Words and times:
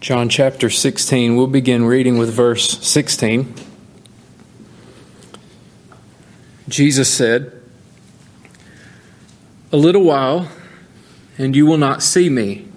John 0.00 0.28
chapter 0.28 0.70
16. 0.70 1.34
We'll 1.34 1.48
begin 1.48 1.84
reading 1.84 2.18
with 2.18 2.32
verse 2.32 2.78
16. 2.86 3.52
Jesus 6.68 7.12
said, 7.12 7.60
A 9.72 9.76
little 9.76 10.04
while, 10.04 10.48
and 11.36 11.56
you 11.56 11.66
will 11.66 11.78
not 11.78 12.04
see 12.04 12.30
me. 12.30 12.68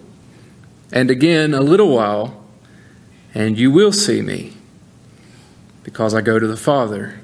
And 0.91 1.11
again, 1.11 1.53
a 1.53 1.61
little 1.61 1.89
while, 1.89 2.43
and 3.35 3.55
you 3.55 3.69
will 3.69 3.93
see 3.93 4.23
me, 4.23 4.53
because 5.83 6.15
I 6.15 6.21
go 6.21 6.39
to 6.39 6.47
the 6.47 6.57
Father. 6.57 7.19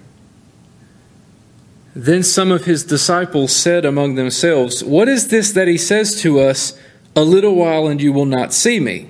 Then 1.95 2.21
some 2.21 2.51
of 2.51 2.65
his 2.65 2.83
disciples 2.83 3.51
said 3.51 3.83
among 3.83 4.13
themselves, 4.13 4.83
What 4.83 5.09
is 5.09 5.29
this 5.29 5.51
that 5.53 5.67
he 5.67 5.77
says 5.79 6.21
to 6.21 6.39
us, 6.39 6.79
A 7.15 7.23
little 7.23 7.55
while, 7.55 7.87
and 7.87 7.99
you 7.99 8.13
will 8.13 8.25
not 8.25 8.53
see 8.53 8.79
me? 8.79 9.09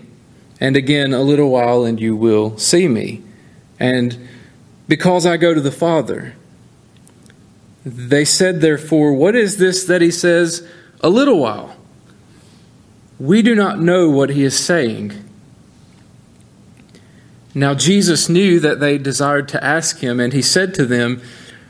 And 0.59 0.75
again, 0.75 1.13
a 1.13 1.21
little 1.21 1.49
while, 1.49 1.85
and 1.85 1.99
you 1.99 2.16
will 2.16 2.57
see 2.57 2.88
me. 2.88 3.23
And 3.79 4.27
because 4.88 5.25
I 5.25 5.38
go 5.38 5.53
to 5.53 5.61
the 5.61 5.71
Father. 5.71 6.34
They 7.85 8.25
said, 8.25 8.62
therefore, 8.62 9.13
What 9.13 9.35
is 9.35 9.57
this 9.57 9.84
that 9.85 10.01
he 10.01 10.12
says, 10.12 10.67
a 11.01 11.09
little 11.09 11.39
while? 11.39 11.75
We 13.20 13.41
do 13.41 13.55
not 13.55 13.79
know 13.79 14.09
what 14.09 14.29
he 14.29 14.43
is 14.43 14.57
saying. 14.57 15.23
Now 17.53 17.73
Jesus 17.73 18.29
knew 18.29 18.59
that 18.59 18.79
they 18.79 18.98
desired 18.98 19.48
to 19.49 19.63
ask 19.63 19.99
him, 19.99 20.20
and 20.20 20.31
he 20.31 20.43
said 20.43 20.73
to 20.76 20.85
them, 20.85 21.21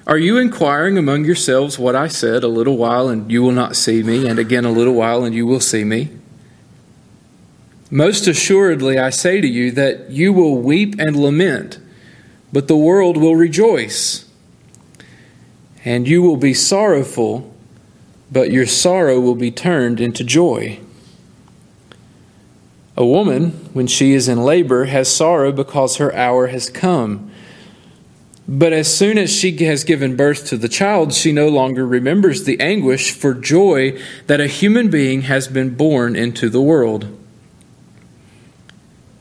Are 0.06 0.17
you 0.17 0.38
inquiring 0.38 0.98
among 0.98 1.23
yourselves 1.23 1.80
what 1.80 1.95
I 1.95 2.08
said, 2.08 2.44
a 2.44 2.50
little 2.50 2.78
while, 2.78 3.08
and 3.08 3.31
you 3.31 3.42
will 3.42 3.54
not 3.54 3.78
see 3.78 4.04
me, 4.04 4.28
and 4.28 4.38
again 4.38 4.66
a 4.66 4.72
little 4.72 4.94
while, 4.94 5.23
and 5.23 5.34
you 5.34 5.48
will 5.48 5.62
see 5.62 5.86
me? 5.86 6.09
Most 7.90 8.27
assuredly, 8.27 9.00
I 9.00 9.09
say 9.12 9.40
to 9.40 9.48
you 9.48 9.72
that 9.72 10.09
you 10.09 10.34
will 10.34 10.58
weep 10.58 10.95
and 11.00 11.16
lament, 11.16 11.80
but 12.52 12.67
the 12.67 12.75
world 12.75 13.16
will 13.16 13.36
rejoice. 13.36 14.25
And 15.86 16.06
you 16.06 16.22
will 16.22 16.36
be 16.36 16.53
sorrowful, 16.53 17.53
but 18.30 18.52
your 18.52 18.66
sorrow 18.66 19.22
will 19.22 19.36
be 19.36 19.52
turned 19.52 20.02
into 20.02 20.25
joy. 20.25 20.80
A 22.97 23.06
woman, 23.06 23.52
when 23.72 23.88
she 23.88 24.14
is 24.14 24.28
in 24.28 24.44
labor, 24.44 24.86
has 24.86 25.08
sorrow 25.08 25.53
because 25.53 25.95
her 25.95 26.14
hour 26.14 26.47
has 26.47 26.69
come. 26.69 27.31
But 28.50 28.73
as 28.73 28.94
soon 28.94 29.17
as 29.17 29.31
she 29.31 29.56
has 29.66 29.86
given 29.86 30.17
birth 30.17 30.47
to 30.47 30.58
the 30.58 30.67
child, 30.67 31.14
she 31.14 31.31
no 31.31 31.47
longer 31.47 31.86
remembers 31.86 32.44
the 32.44 32.59
anguish 32.59 33.12
for 33.12 33.34
joy 33.34 33.97
that 34.25 34.42
a 34.42 34.47
human 34.47 34.90
being 34.90 35.23
has 35.23 35.47
been 35.47 35.75
born 35.75 36.17
into 36.17 36.50
the 36.50 36.62
world. 36.62 37.17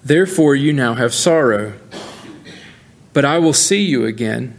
Therefore, 0.06 0.54
you 0.54 0.72
now 0.72 0.94
have 0.94 1.12
sorrow. 1.12 1.72
But 3.12 3.24
I 3.24 3.40
will 3.40 3.52
see 3.52 3.82
you 3.82 4.06
again, 4.06 4.56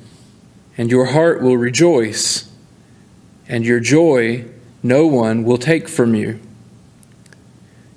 and 0.77 0.91
your 0.91 1.05
heart 1.05 1.41
will 1.41 1.55
rejoice, 1.55 2.51
and 3.47 3.65
your 3.65 3.79
joy 3.79 4.43
no 4.83 5.07
one 5.07 5.45
will 5.45 5.57
take 5.57 5.87
from 5.87 6.13
you. 6.15 6.41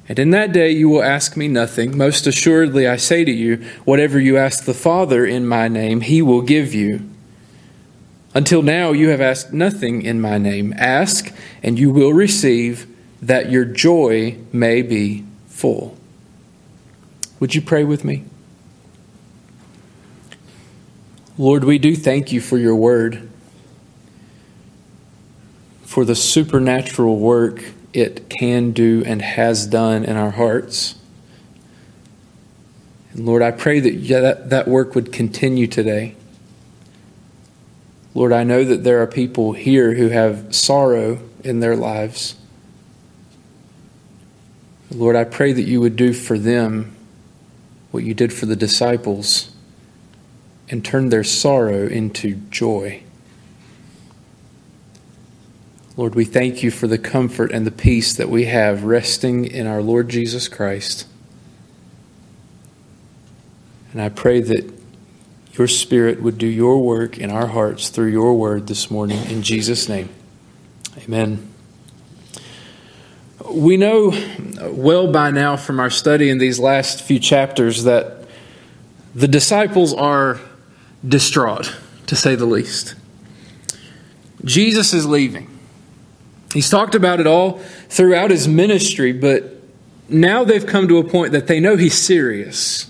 And 0.09 0.21
in 0.21 0.31
that 0.31 0.53
day 0.53 0.71
you 0.71 0.89
will 0.89 1.03
ask 1.03 1.37
me 1.37 1.49
nothing. 1.49 1.99
Most 1.99 2.25
assuredly, 2.29 2.87
I 2.87 2.95
say 2.95 3.25
to 3.25 3.33
you, 3.33 3.57
whatever 3.85 4.21
you 4.21 4.37
ask 4.37 4.65
the 4.65 4.73
Father 4.73 5.27
in 5.27 5.45
my 5.45 5.67
name, 5.67 6.03
he 6.03 6.23
will 6.23 6.43
give 6.43 6.73
you. 6.73 7.11
Until 8.33 8.63
now, 8.63 8.93
you 8.93 9.09
have 9.09 9.21
asked 9.21 9.53
nothing 9.53 10.03
in 10.03 10.21
my 10.21 10.39
name. 10.39 10.73
Ask, 10.77 11.35
and 11.65 11.81
you 11.81 11.91
will 11.91 12.13
receive, 12.13 12.87
that 13.21 13.51
your 13.51 13.65
joy 13.65 14.37
may 14.53 14.83
be 14.83 15.25
full. 15.49 15.97
Would 17.41 17.55
you 17.55 17.63
pray 17.63 17.85
with 17.85 18.05
me? 18.05 18.25
Lord, 21.39 21.65
we 21.65 21.79
do 21.79 21.97
thank 21.97 22.33
you 22.33 22.41
for 22.41 22.59
your 22.59 22.77
word, 22.77 23.31
for 25.85 26.05
the 26.05 26.15
supernatural 26.15 27.19
work 27.19 27.65
it 27.95 28.29
can 28.29 28.73
do 28.73 29.03
and 29.07 29.23
has 29.23 29.67
done 29.67 30.05
in 30.05 30.17
our 30.17 30.33
hearts. 30.33 30.97
And 33.13 33.25
Lord, 33.25 33.41
I 33.41 33.53
pray 33.53 33.81
that 33.81 34.09
that, 34.09 34.51
that 34.51 34.69
work 34.69 34.95
would 34.95 35.11
continue 35.11 35.67
today. 35.67 36.15
Lord, 38.15 38.33
I 38.33 38.45
know 38.45 38.65
that 38.65 38.85
there 38.85 39.01
are 39.01 39.07
people 39.07 39.53
here 39.55 39.95
who 39.95 40.09
have 40.09 40.55
sorrow 40.55 41.21
in 41.43 41.61
their 41.61 41.75
lives. 41.75 42.35
Lord, 44.91 45.17
I 45.17 45.25
pray 45.25 45.55
that 45.55 45.63
you 45.63 45.81
would 45.81 45.97
do 45.97 46.13
for 46.13 46.39
them 46.39 46.97
what 47.91 48.05
you 48.05 48.15
did 48.15 48.33
for 48.33 48.47
the 48.47 48.57
disciples 48.57 49.51
and 50.69 50.85
turn 50.85 51.09
their 51.09 51.25
sorrow 51.25 51.87
into 51.87 52.35
joy. 52.51 53.03
Lord, 55.97 56.15
we 56.15 56.25
thank 56.25 56.63
you 56.63 56.71
for 56.71 56.87
the 56.87 56.99
comfort 56.99 57.53
and 57.53 57.67
the 57.67 57.73
peace 57.73 58.15
that 58.15 58.29
we 58.29 58.45
have 58.47 58.85
resting 58.85 59.45
in 59.45 59.67
our 59.67 59.83
Lord 59.83 60.09
Jesus 60.09 60.49
Christ. 60.49 61.07
And 63.93 64.01
I 64.01 64.09
pray 64.09 64.41
that 64.41 64.73
your 65.55 65.67
Spirit 65.67 66.23
would 66.23 66.39
do 66.39 66.47
your 66.47 66.83
work 66.83 67.19
in 67.19 67.31
our 67.31 67.49
hearts 67.49 67.89
through 67.89 68.07
your 68.07 68.35
word 68.35 68.69
this 68.69 68.91
morning. 68.91 69.19
In 69.29 69.43
Jesus' 69.43 69.89
name, 69.89 70.09
amen. 70.97 71.50
We 73.51 73.77
know 73.77 74.13
well 74.63 75.11
by 75.11 75.33
now 75.33 75.57
from 75.57 75.81
our 75.81 75.91
study 75.91 76.31
in 76.31 76.39
these 76.39 76.61
last 76.61 77.03
few 77.03 77.19
chapters 77.19 77.83
that 77.85 78.27
the 79.15 79.27
disciples 79.27 79.93
are 79.93 80.39
distraught, 81.07 81.75
to 82.07 82.15
say 82.15 82.37
the 82.37 82.47
least. 82.47 82.95
Jesus 84.45 84.93
is 84.93 85.05
leaving. 85.05 85.49
He's 86.55 86.71
talked 86.71 86.95
about 86.95 87.19
it 87.19 87.27
all 87.27 87.59
throughout 87.89 88.31
his 88.31 88.47
ministry, 88.47 89.13
but 89.13 89.61
now 90.09 90.45
they've 90.45 90.67
come 90.67 90.87
to 90.89 90.99
a 90.99 91.05
point 91.05 91.33
that 91.33 91.49
they 91.49 91.59
know 91.59 91.77
he's 91.77 91.99
serious. 91.99 92.89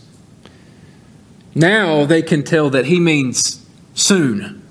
Now 1.55 2.05
they 2.05 2.23
can 2.23 2.43
tell 2.43 2.69
that 2.71 2.87
he 2.87 3.01
means 3.01 3.67
soon. 3.95 4.63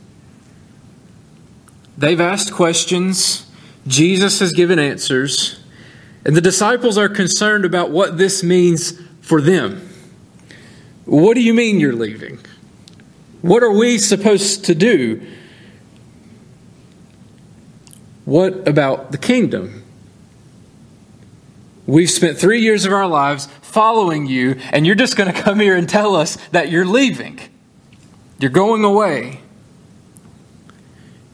They've 1.97 2.21
asked 2.21 2.53
questions, 2.53 3.49
Jesus 3.87 4.39
has 4.39 4.53
given 4.53 4.77
answers. 4.77 5.59
And 6.25 6.35
the 6.35 6.41
disciples 6.41 6.97
are 6.97 7.09
concerned 7.09 7.65
about 7.65 7.91
what 7.91 8.17
this 8.17 8.43
means 8.43 8.99
for 9.21 9.41
them. 9.41 9.87
What 11.05 11.35
do 11.35 11.41
you 11.41 11.53
mean 11.53 11.79
you're 11.79 11.93
leaving? 11.93 12.39
What 13.41 13.63
are 13.63 13.71
we 13.71 13.97
supposed 13.97 14.65
to 14.65 14.75
do? 14.75 15.25
What 18.25 18.67
about 18.67 19.11
the 19.11 19.17
kingdom? 19.17 19.83
We've 21.87 22.11
spent 22.11 22.37
three 22.37 22.61
years 22.61 22.85
of 22.85 22.93
our 22.93 23.07
lives 23.07 23.47
following 23.61 24.27
you, 24.27 24.59
and 24.71 24.85
you're 24.85 24.95
just 24.95 25.15
going 25.15 25.33
to 25.33 25.41
come 25.41 25.59
here 25.59 25.75
and 25.75 25.89
tell 25.89 26.15
us 26.15 26.35
that 26.51 26.69
you're 26.69 26.85
leaving. 26.85 27.39
You're 28.39 28.51
going 28.51 28.83
away. 28.83 29.41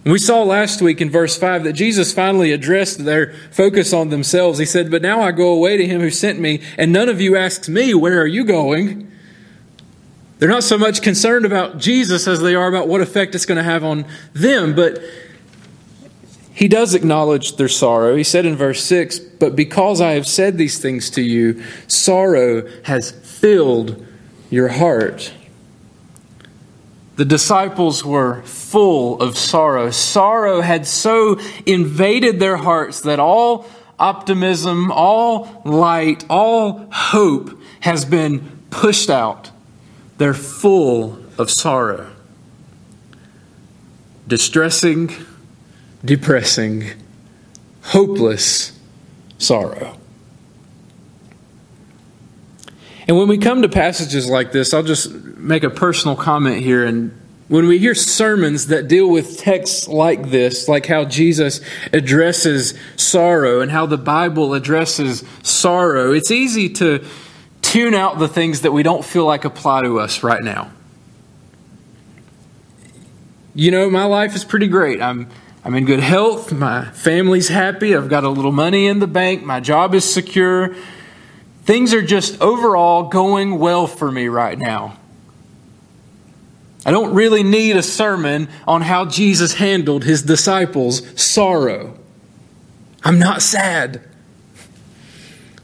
We 0.05 0.19
saw 0.19 0.43
last 0.43 0.83
week 0.83 1.01
in 1.01 1.09
verse 1.09 1.35
5 1.35 1.63
that 1.63 1.73
Jesus 1.73 2.13
finally 2.13 2.51
addressed 2.51 3.03
their 3.05 3.33
focus 3.51 3.91
on 3.91 4.09
themselves. 4.09 4.59
He 4.59 4.65
said, 4.65 4.91
But 4.91 5.01
now 5.01 5.21
I 5.21 5.31
go 5.31 5.49
away 5.49 5.77
to 5.77 5.87
him 5.87 5.99
who 5.99 6.11
sent 6.11 6.39
me, 6.39 6.61
and 6.77 6.93
none 6.93 7.09
of 7.09 7.19
you 7.19 7.35
asks 7.35 7.67
me, 7.67 7.95
Where 7.95 8.21
are 8.21 8.27
you 8.27 8.43
going? 8.43 9.11
They're 10.37 10.49
not 10.49 10.63
so 10.63 10.77
much 10.77 11.01
concerned 11.01 11.45
about 11.45 11.79
Jesus 11.79 12.27
as 12.27 12.39
they 12.39 12.53
are 12.53 12.67
about 12.67 12.87
what 12.87 13.01
effect 13.01 13.33
it's 13.33 13.47
going 13.47 13.57
to 13.57 13.63
have 13.63 13.83
on 13.83 14.05
them. 14.33 14.75
But 14.75 15.01
he 16.53 16.67
does 16.67 16.93
acknowledge 16.93 17.55
their 17.55 17.67
sorrow. 17.67 18.15
He 18.15 18.23
said 18.23 18.45
in 18.45 18.55
verse 18.55 18.83
6, 18.83 19.17
But 19.17 19.55
because 19.55 20.01
I 20.01 20.11
have 20.11 20.27
said 20.27 20.57
these 20.57 20.77
things 20.77 21.09
to 21.11 21.21
you, 21.21 21.63
sorrow 21.87 22.67
has 22.83 23.09
filled 23.09 24.05
your 24.51 24.67
heart. 24.67 25.33
The 27.15 27.25
disciples 27.25 28.03
were 28.03 28.41
full 28.43 29.21
of 29.21 29.37
sorrow. 29.37 29.89
Sorrow 29.91 30.61
had 30.61 30.85
so 30.85 31.39
invaded 31.65 32.39
their 32.39 32.57
hearts 32.57 33.01
that 33.01 33.19
all 33.19 33.65
optimism, 33.97 34.91
all 34.91 35.61
light, 35.63 36.25
all 36.29 36.87
hope 36.91 37.57
has 37.79 38.03
been 38.03 38.63
pushed 38.69 39.09
out. 39.09 39.51
They're 40.17 40.33
full 40.33 41.19
of 41.37 41.49
sorrow. 41.49 42.11
Distressing, 44.27 45.11
depressing, 46.03 46.89
hopeless 47.81 48.77
sorrow. 49.37 49.97
And 53.07 53.17
when 53.17 53.27
we 53.27 53.37
come 53.37 53.61
to 53.61 53.69
passages 53.69 54.29
like 54.29 54.51
this, 54.51 54.73
I'll 54.73 54.83
just 54.83 55.11
make 55.45 55.63
a 55.63 55.69
personal 55.69 56.15
comment 56.15 56.61
here. 56.61 56.85
And 56.85 57.17
when 57.47 57.67
we 57.67 57.77
hear 57.77 57.93
sermons 57.93 58.67
that 58.67 58.87
deal 58.87 59.07
with 59.07 59.37
texts 59.37 59.87
like 59.87 60.29
this, 60.29 60.67
like 60.67 60.85
how 60.87 61.05
Jesus 61.05 61.61
addresses 61.93 62.73
sorrow 62.95 63.61
and 63.61 63.69
how 63.69 63.85
the 63.85 63.97
Bible 63.97 64.53
addresses 64.53 65.23
sorrow, 65.43 66.11
it's 66.11 66.31
easy 66.31 66.69
to 66.69 67.05
tune 67.61 67.93
out 67.93 68.17
the 68.17 68.27
things 68.27 68.61
that 68.61 68.71
we 68.71 68.83
don't 68.83 69.05
feel 69.05 69.25
like 69.25 69.45
apply 69.45 69.83
to 69.83 69.99
us 69.99 70.23
right 70.23 70.41
now. 70.41 70.71
You 73.53 73.71
know, 73.71 73.89
my 73.89 74.05
life 74.05 74.35
is 74.35 74.43
pretty 74.43 74.67
great. 74.67 75.01
I'm 75.01 75.29
I'm 75.63 75.73
in 75.73 75.85
good 75.85 75.99
health. 75.99 76.51
My 76.51 76.85
family's 76.91 77.47
happy. 77.47 77.95
I've 77.95 78.09
got 78.09 78.23
a 78.23 78.29
little 78.29 78.51
money 78.51 78.85
in 78.85 78.99
the 78.99 79.07
bank. 79.07 79.43
My 79.43 79.59
job 79.59 79.95
is 79.95 80.03
secure. 80.11 80.75
Things 81.63 81.91
are 81.93 82.03
just 82.03 82.39
overall 82.39 83.09
going 83.09 83.57
well 83.57 83.87
for 83.87 84.11
me 84.11 84.27
right 84.27 84.59
now. 84.59 84.99
I 86.85 86.91
don't 86.91 87.15
really 87.15 87.41
need 87.41 87.75
a 87.75 87.81
sermon 87.81 88.47
on 88.67 88.83
how 88.83 89.05
Jesus 89.05 89.55
handled 89.55 90.03
his 90.03 90.21
disciples' 90.21 91.01
sorrow. 91.19 91.97
I'm 93.03 93.17
not 93.17 93.41
sad. 93.41 94.01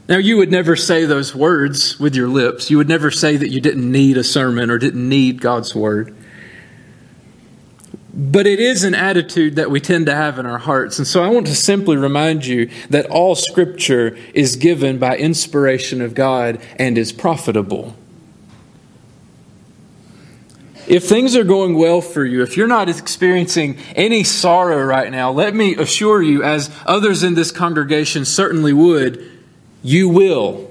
Now, 0.08 0.18
you 0.18 0.36
would 0.36 0.50
never 0.50 0.74
say 0.74 1.04
those 1.04 1.34
words 1.34 1.98
with 2.00 2.16
your 2.16 2.26
lips. 2.28 2.70
You 2.70 2.76
would 2.78 2.88
never 2.88 3.10
say 3.10 3.36
that 3.36 3.50
you 3.50 3.60
didn't 3.60 3.90
need 3.90 4.16
a 4.16 4.24
sermon 4.24 4.68
or 4.68 4.78
didn't 4.78 5.08
need 5.08 5.40
God's 5.40 5.74
word. 5.74 6.14
But 8.12 8.46
it 8.46 8.60
is 8.60 8.84
an 8.84 8.94
attitude 8.94 9.56
that 9.56 9.70
we 9.70 9.80
tend 9.80 10.06
to 10.06 10.14
have 10.14 10.38
in 10.38 10.44
our 10.44 10.58
hearts. 10.58 10.98
And 10.98 11.06
so 11.06 11.22
I 11.22 11.28
want 11.28 11.46
to 11.46 11.54
simply 11.54 11.96
remind 11.96 12.44
you 12.44 12.68
that 12.90 13.06
all 13.06 13.34
Scripture 13.34 14.18
is 14.34 14.56
given 14.56 14.98
by 14.98 15.16
inspiration 15.16 16.02
of 16.02 16.14
God 16.14 16.60
and 16.76 16.98
is 16.98 17.12
profitable. 17.12 17.96
If 20.86 21.08
things 21.08 21.36
are 21.36 21.44
going 21.44 21.74
well 21.74 22.00
for 22.00 22.24
you, 22.24 22.42
if 22.42 22.56
you're 22.56 22.66
not 22.66 22.88
experiencing 22.88 23.78
any 23.94 24.24
sorrow 24.24 24.84
right 24.84 25.10
now, 25.10 25.30
let 25.30 25.54
me 25.54 25.76
assure 25.76 26.22
you, 26.22 26.42
as 26.42 26.70
others 26.84 27.22
in 27.22 27.34
this 27.34 27.52
congregation 27.52 28.24
certainly 28.24 28.72
would, 28.72 29.30
you 29.82 30.08
will. 30.08 30.68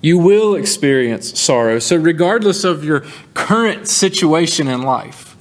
You 0.00 0.18
will 0.18 0.54
experience 0.54 1.38
sorrow. 1.38 1.78
So, 1.78 1.96
regardless 1.96 2.64
of 2.64 2.84
your 2.84 3.04
current 3.34 3.88
situation 3.88 4.68
in 4.68 4.82
life, 4.82 5.36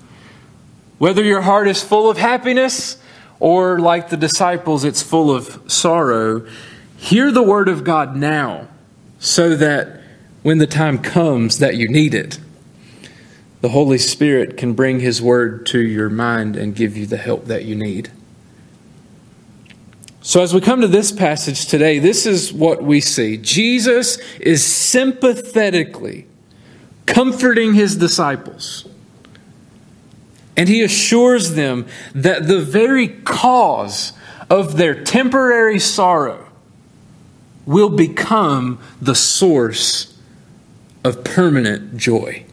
whether 0.98 1.24
your 1.24 1.42
heart 1.42 1.68
is 1.68 1.84
full 1.84 2.10
of 2.10 2.18
happiness 2.18 2.98
or, 3.40 3.80
like 3.80 4.10
the 4.10 4.18
disciples, 4.18 4.84
it's 4.84 5.02
full 5.02 5.34
of 5.34 5.72
sorrow, 5.72 6.46
hear 6.98 7.32
the 7.32 7.44
word 7.44 7.70
of 7.70 7.84
God 7.84 8.16
now 8.16 8.68
so 9.20 9.56
that 9.56 10.02
when 10.42 10.58
the 10.58 10.68
time 10.68 10.98
comes 10.98 11.60
that 11.60 11.76
you 11.76 11.88
need 11.88 12.14
it, 12.14 12.40
the 13.62 13.70
Holy 13.70 13.98
Spirit 13.98 14.58
can 14.58 14.74
bring 14.74 15.00
His 15.00 15.22
word 15.22 15.66
to 15.68 15.80
your 15.80 16.10
mind 16.10 16.56
and 16.56 16.76
give 16.76 16.96
you 16.96 17.06
the 17.06 17.18
help 17.18 17.46
that 17.46 17.66
you 17.66 17.76
need. 17.76 18.12
So, 20.22 20.42
as 20.42 20.54
we 20.54 20.62
come 20.62 20.82
to 20.82 20.88
this 20.88 21.12
passage 21.12 21.68
today, 21.68 22.00
this 22.00 22.26
is 22.26 22.52
what 22.52 22.84
we 22.84 23.00
see 23.00 23.38
Jesus 23.38 24.18
is 24.40 24.64
sympathetically 24.64 26.28
comforting 27.06 27.74
His 27.74 27.96
disciples 27.96 28.88
and 30.58 30.68
he 30.68 30.82
assures 30.82 31.54
them 31.54 31.86
that 32.16 32.48
the 32.48 32.60
very 32.60 33.08
cause 33.08 34.12
of 34.50 34.76
their 34.76 35.04
temporary 35.04 35.80
sorrow 35.80 36.48
will 37.68 37.90
become 37.90 38.80
the 39.00 39.14
source 39.14 40.18
of 41.04 41.24
permanent 41.24 41.96
joy. 41.96 42.44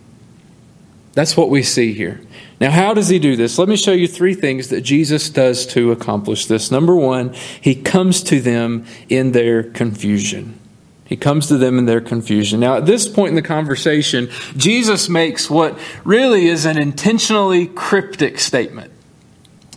That's 1.14 1.36
what 1.36 1.48
we 1.48 1.62
see 1.62 1.92
here. 1.92 2.20
Now, 2.60 2.70
how 2.70 2.92
does 2.92 3.08
he 3.08 3.18
do 3.18 3.36
this? 3.36 3.58
Let 3.58 3.68
me 3.68 3.76
show 3.76 3.92
you 3.92 4.08
three 4.08 4.34
things 4.34 4.68
that 4.68 4.80
Jesus 4.80 5.30
does 5.30 5.64
to 5.66 5.92
accomplish 5.92 6.46
this. 6.46 6.70
Number 6.70 6.94
one, 6.94 7.32
he 7.60 7.74
comes 7.74 8.22
to 8.24 8.40
them 8.40 8.84
in 9.08 9.32
their 9.32 9.62
confusion. 9.62 10.58
He 11.04 11.16
comes 11.16 11.46
to 11.48 11.58
them 11.58 11.78
in 11.78 11.86
their 11.86 12.00
confusion. 12.00 12.60
Now, 12.60 12.76
at 12.76 12.86
this 12.86 13.08
point 13.08 13.30
in 13.30 13.34
the 13.34 13.42
conversation, 13.42 14.30
Jesus 14.56 15.08
makes 15.08 15.50
what 15.50 15.78
really 16.04 16.46
is 16.46 16.64
an 16.64 16.78
intentionally 16.78 17.66
cryptic 17.66 18.40
statement. 18.40 18.90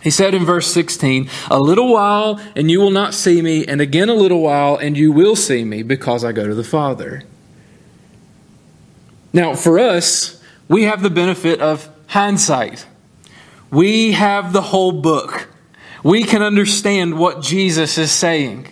He 0.02 0.10
said 0.10 0.34
in 0.34 0.44
verse 0.44 0.72
16, 0.72 1.28
A 1.50 1.60
little 1.60 1.92
while, 1.92 2.40
and 2.56 2.70
you 2.70 2.80
will 2.80 2.90
not 2.90 3.14
see 3.14 3.42
me, 3.42 3.66
and 3.66 3.80
again 3.80 4.08
a 4.08 4.14
little 4.14 4.40
while, 4.40 4.76
and 4.76 4.96
you 4.96 5.12
will 5.12 5.36
see 5.36 5.64
me, 5.64 5.82
because 5.82 6.24
I 6.24 6.32
go 6.32 6.46
to 6.46 6.54
the 6.54 6.64
Father. 6.64 7.24
Now, 9.32 9.54
for 9.54 9.78
us, 9.78 10.37
we 10.68 10.84
have 10.84 11.02
the 11.02 11.10
benefit 11.10 11.60
of 11.60 11.88
hindsight. 12.08 12.86
We 13.70 14.12
have 14.12 14.52
the 14.52 14.62
whole 14.62 14.92
book. 14.92 15.48
We 16.02 16.24
can 16.24 16.42
understand 16.42 17.18
what 17.18 17.42
Jesus 17.42 17.98
is 17.98 18.10
saying. 18.10 18.68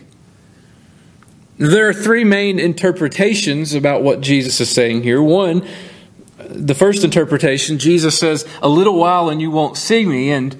There 1.58 1.88
are 1.88 1.94
three 1.94 2.24
main 2.24 2.58
interpretations 2.58 3.72
about 3.72 4.02
what 4.02 4.20
Jesus 4.20 4.60
is 4.60 4.70
saying 4.70 5.02
here. 5.02 5.22
One, 5.22 5.66
the 6.38 6.74
first 6.74 7.02
interpretation, 7.02 7.78
Jesus 7.78 8.18
says, 8.18 8.46
A 8.62 8.68
little 8.68 8.96
while 8.96 9.30
and 9.30 9.40
you 9.40 9.50
won't 9.50 9.76
see 9.76 10.04
me, 10.04 10.30
and 10.30 10.56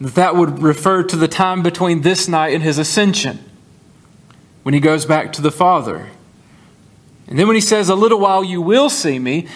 that 0.00 0.36
would 0.36 0.62
refer 0.62 1.02
to 1.02 1.16
the 1.16 1.28
time 1.28 1.62
between 1.62 2.02
this 2.02 2.28
night 2.28 2.54
and 2.54 2.62
his 2.62 2.78
ascension, 2.78 3.38
when 4.62 4.72
he 4.72 4.80
goes 4.80 5.04
back 5.04 5.32
to 5.34 5.42
the 5.42 5.50
Father. 5.50 6.10
And 7.26 7.38
then 7.38 7.48
when 7.48 7.56
he 7.56 7.60
says, 7.60 7.88
A 7.88 7.96
little 7.96 8.20
while 8.20 8.44
you 8.44 8.62
will 8.62 8.88
see 8.88 9.18
me, 9.18 9.48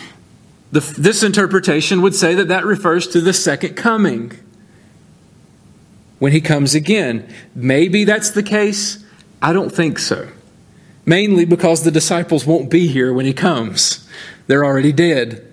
the, 0.72 0.80
this 0.98 1.22
interpretation 1.22 2.02
would 2.02 2.14
say 2.14 2.34
that 2.34 2.48
that 2.48 2.64
refers 2.64 3.06
to 3.08 3.20
the 3.20 3.32
second 3.32 3.74
coming, 3.74 4.32
when 6.18 6.32
he 6.32 6.40
comes 6.40 6.74
again. 6.74 7.26
Maybe 7.54 8.04
that's 8.04 8.30
the 8.30 8.42
case. 8.42 9.02
I 9.40 9.52
don't 9.52 9.70
think 9.70 9.98
so 9.98 10.28
mainly 11.06 11.44
because 11.44 11.82
the 11.82 11.90
disciples 11.90 12.46
won't 12.46 12.70
be 12.70 12.86
here 12.86 13.12
when 13.12 13.26
he 13.26 13.32
comes. 13.32 14.08
They're 14.46 14.64
already 14.64 14.92
dead. 14.92 15.46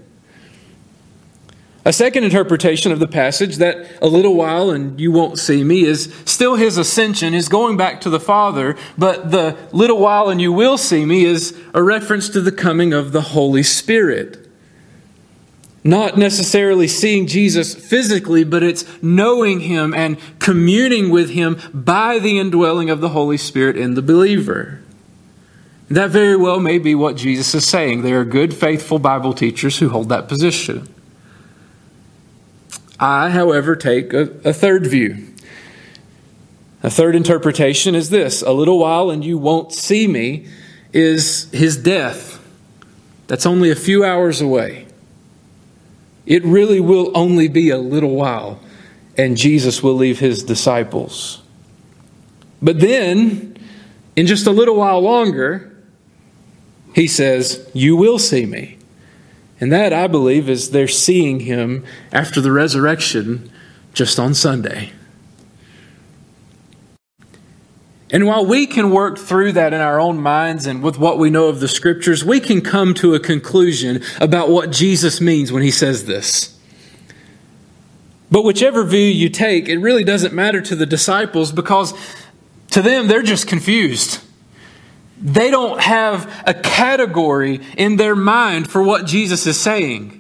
A 1.84 1.94
second 1.94 2.26
interpretation 2.26 2.92
of 2.92 3.00
the 3.00 3.08
passage, 3.08 3.58
that 3.58 3.88
a 4.02 4.08
little 4.08 4.36
while 4.36 4.70
and 4.70 5.00
you 5.00 5.12
won't 5.12 5.40
see 5.40 5.64
me, 5.64 5.84
is 5.84 6.14
still 6.26 6.56
his 6.56 6.78
ascension, 6.78 7.34
is 7.34 7.48
going 7.48 7.78
back 7.78 8.02
to 8.02 8.10
the 8.10 8.20
Father, 8.20 8.76
but 8.98 9.32
the 9.32 9.58
little 9.72 9.98
while 9.98 10.30
and 10.30 10.42
you 10.42 10.52
will 10.52 10.78
see 10.78 11.06
me 11.06 11.24
is 11.24 11.58
a 11.74 11.82
reference 11.82 12.28
to 12.30 12.42
the 12.42 12.52
coming 12.52 12.92
of 12.92 13.14
the 13.14 13.22
Holy 13.22 13.64
Spirit. 13.64 14.47
Not 15.88 16.18
necessarily 16.18 16.90
seeing 16.90 17.28
Jesus 17.28 17.74
physically, 17.74 18.44
but 18.44 18.62
it's 18.62 18.84
knowing 19.02 19.62
him 19.62 19.94
and 19.94 20.18
communing 20.38 21.10
with 21.10 21.30
him 21.30 21.58
by 21.74 22.20
the 22.20 22.38
indwelling 22.38 22.90
of 22.90 23.00
the 23.00 23.08
Holy 23.08 23.38
Spirit 23.38 23.78
in 23.78 23.94
the 23.94 24.02
believer. 24.02 24.82
That 25.90 26.10
very 26.10 26.36
well 26.36 26.60
may 26.60 26.78
be 26.78 26.94
what 26.94 27.16
Jesus 27.16 27.56
is 27.56 27.66
saying. 27.66 28.02
There 28.02 28.20
are 28.20 28.26
good, 28.26 28.54
faithful 28.54 29.00
Bible 29.00 29.32
teachers 29.32 29.80
who 29.80 29.88
hold 29.88 30.10
that 30.10 30.28
position. 30.28 30.94
I, 33.00 33.30
however, 33.30 33.78
take 33.78 34.12
a, 34.12 34.24
a, 34.44 34.52
third 34.52 34.88
view. 34.88 35.26
A 36.84 36.90
third 36.90 37.16
interpretation 37.16 37.96
is 37.96 38.10
this 38.10 38.42
a 38.42 38.52
little 38.52 38.78
while 38.78 39.10
and 39.10 39.24
you 39.24 39.38
won't 39.38 39.72
see 39.72 40.06
me 40.06 40.48
is 40.92 41.50
his 41.52 41.78
death. 41.78 42.46
That's 43.28 43.46
only 43.46 43.72
a 43.72 43.76
few 43.76 44.04
hours 44.04 44.42
away. 44.42 44.87
It 46.28 46.44
really 46.44 46.82
will 46.82 47.12
only 47.16 47.48
be 47.48 47.70
a 47.70 47.78
little 47.78 48.14
while, 48.14 48.60
and 49.18 49.38
Jesus 49.38 49.82
will 49.82 49.96
leave 49.96 50.20
his 50.20 50.44
disciples. 50.44 51.42
But 52.62 52.82
then, 52.82 53.58
in 54.18 54.28
just 54.28 54.46
a 54.46 54.52
little 54.52 54.76
while 54.76 55.00
longer, 55.00 55.74
he 56.94 57.08
says, 57.08 57.70
You 57.74 57.96
will 57.96 58.20
see 58.20 58.46
me. 58.46 58.78
And 59.62 59.72
that, 59.72 59.94
I 59.94 60.08
believe, 60.08 60.50
is 60.50 60.72
they're 60.72 60.88
seeing 60.90 61.40
him 61.40 61.86
after 62.12 62.42
the 62.42 62.52
resurrection 62.52 63.50
just 63.94 64.20
on 64.20 64.34
Sunday. 64.34 64.92
And 68.10 68.26
while 68.26 68.46
we 68.46 68.68
can 68.68 68.92
work 68.92 69.18
through 69.18 69.54
that 69.54 69.74
in 69.74 69.82
our 69.82 70.00
own 70.00 70.20
minds 70.22 70.66
and 70.66 70.82
with 70.82 70.98
what 70.98 71.18
we 71.20 71.30
know 71.30 71.48
of 71.48 71.60
the 71.60 71.68
scriptures, 71.68 72.24
we 72.24 72.40
can 72.40 72.62
come 72.62 72.94
to 72.96 73.16
a 73.16 73.20
conclusion 73.20 74.02
about 74.22 74.50
what 74.50 74.72
Jesus 74.72 75.20
means 75.20 75.52
when 75.52 75.62
he 75.62 75.72
says 75.72 76.06
this. 76.06 76.58
But 78.32 78.44
whichever 78.44 78.84
view 78.84 79.00
you 79.00 79.30
take, 79.30 79.68
it 79.68 79.78
really 79.80 80.04
doesn't 80.04 80.34
matter 80.34 80.62
to 80.62 80.76
the 80.76 80.86
disciples 80.86 81.52
because 81.52 81.94
to 82.72 82.82
them, 82.82 83.08
they're 83.08 83.24
just 83.24 83.48
confused. 83.48 84.20
They 85.20 85.50
don't 85.50 85.80
have 85.82 86.44
a 86.46 86.54
category 86.54 87.62
in 87.78 87.96
their 87.96 88.16
mind 88.16 88.70
for 88.70 88.84
what 88.84 89.06
Jesus 89.06 89.48
is 89.48 89.60
saying. 89.60 90.17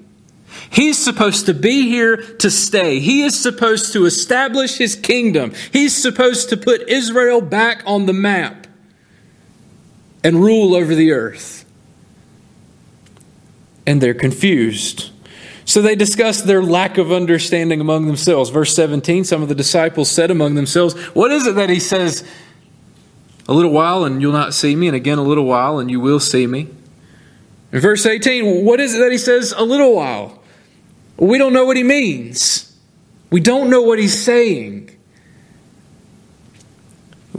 He's 0.70 0.98
supposed 0.98 1.46
to 1.46 1.54
be 1.54 1.84
here 1.90 2.18
to 2.18 2.52
stay. 2.52 3.00
He 3.00 3.24
is 3.24 3.40
supposed 3.40 3.94
to 3.94 4.06
establish 4.06 4.78
his 4.78 4.96
kingdom. 4.96 5.54
He's 5.72 5.96
supposed 5.96 6.50
to 6.50 6.58
put 6.58 6.90
Israel 6.90 7.42
back 7.42 7.84
on 7.86 8.06
the 8.06 8.14
map 8.14 8.68
and 10.24 10.44
rule 10.44 10.76
over 10.76 10.94
the 10.94 11.12
earth. 11.12 11.66
And 13.86 14.02
they're 14.02 14.14
confused. 14.14 15.12
So 15.64 15.82
they 15.82 15.96
discuss 15.96 16.42
their 16.42 16.62
lack 16.62 16.98
of 16.98 17.12
understanding 17.12 17.80
among 17.80 18.08
themselves. 18.08 18.50
Verse 18.50 18.76
17 18.76 19.24
some 19.24 19.42
of 19.42 19.50
the 19.50 19.56
disciples 19.56 20.10
said 20.10 20.32
among 20.32 20.56
themselves, 20.56 20.96
What 21.16 21.32
is 21.32 21.48
it 21.48 21.56
that 21.56 21.70
he 21.70 21.80
says 21.80 22.26
a 23.48 23.54
little 23.54 23.72
while 23.72 24.04
and 24.04 24.22
you'll 24.22 24.34
not 24.34 24.54
see 24.54 24.76
me, 24.76 24.88
and 24.88 24.96
again 24.96 25.18
a 25.18 25.24
little 25.24 25.46
while 25.46 25.80
and 25.80 25.90
you 25.90 26.00
will 26.00 26.20
see 26.20 26.46
me. 26.46 26.68
In 27.72 27.80
verse 27.80 28.06
18, 28.06 28.66
what 28.66 28.80
is 28.80 28.96
it 28.96 29.00
that 29.00 29.12
he 29.12 29.18
says 29.18 29.54
a 29.56 29.64
little 29.64 29.96
while? 29.96 30.44
We 31.18 31.38
don't 31.38 31.54
know 31.54 31.66
what 31.66 31.78
he 31.78 31.84
means. 31.84 32.76
We 33.30 33.42
don't 33.42 33.70
know 33.70 33.82
what 33.82 34.00
he's 34.00 34.18
saying. 34.18 34.96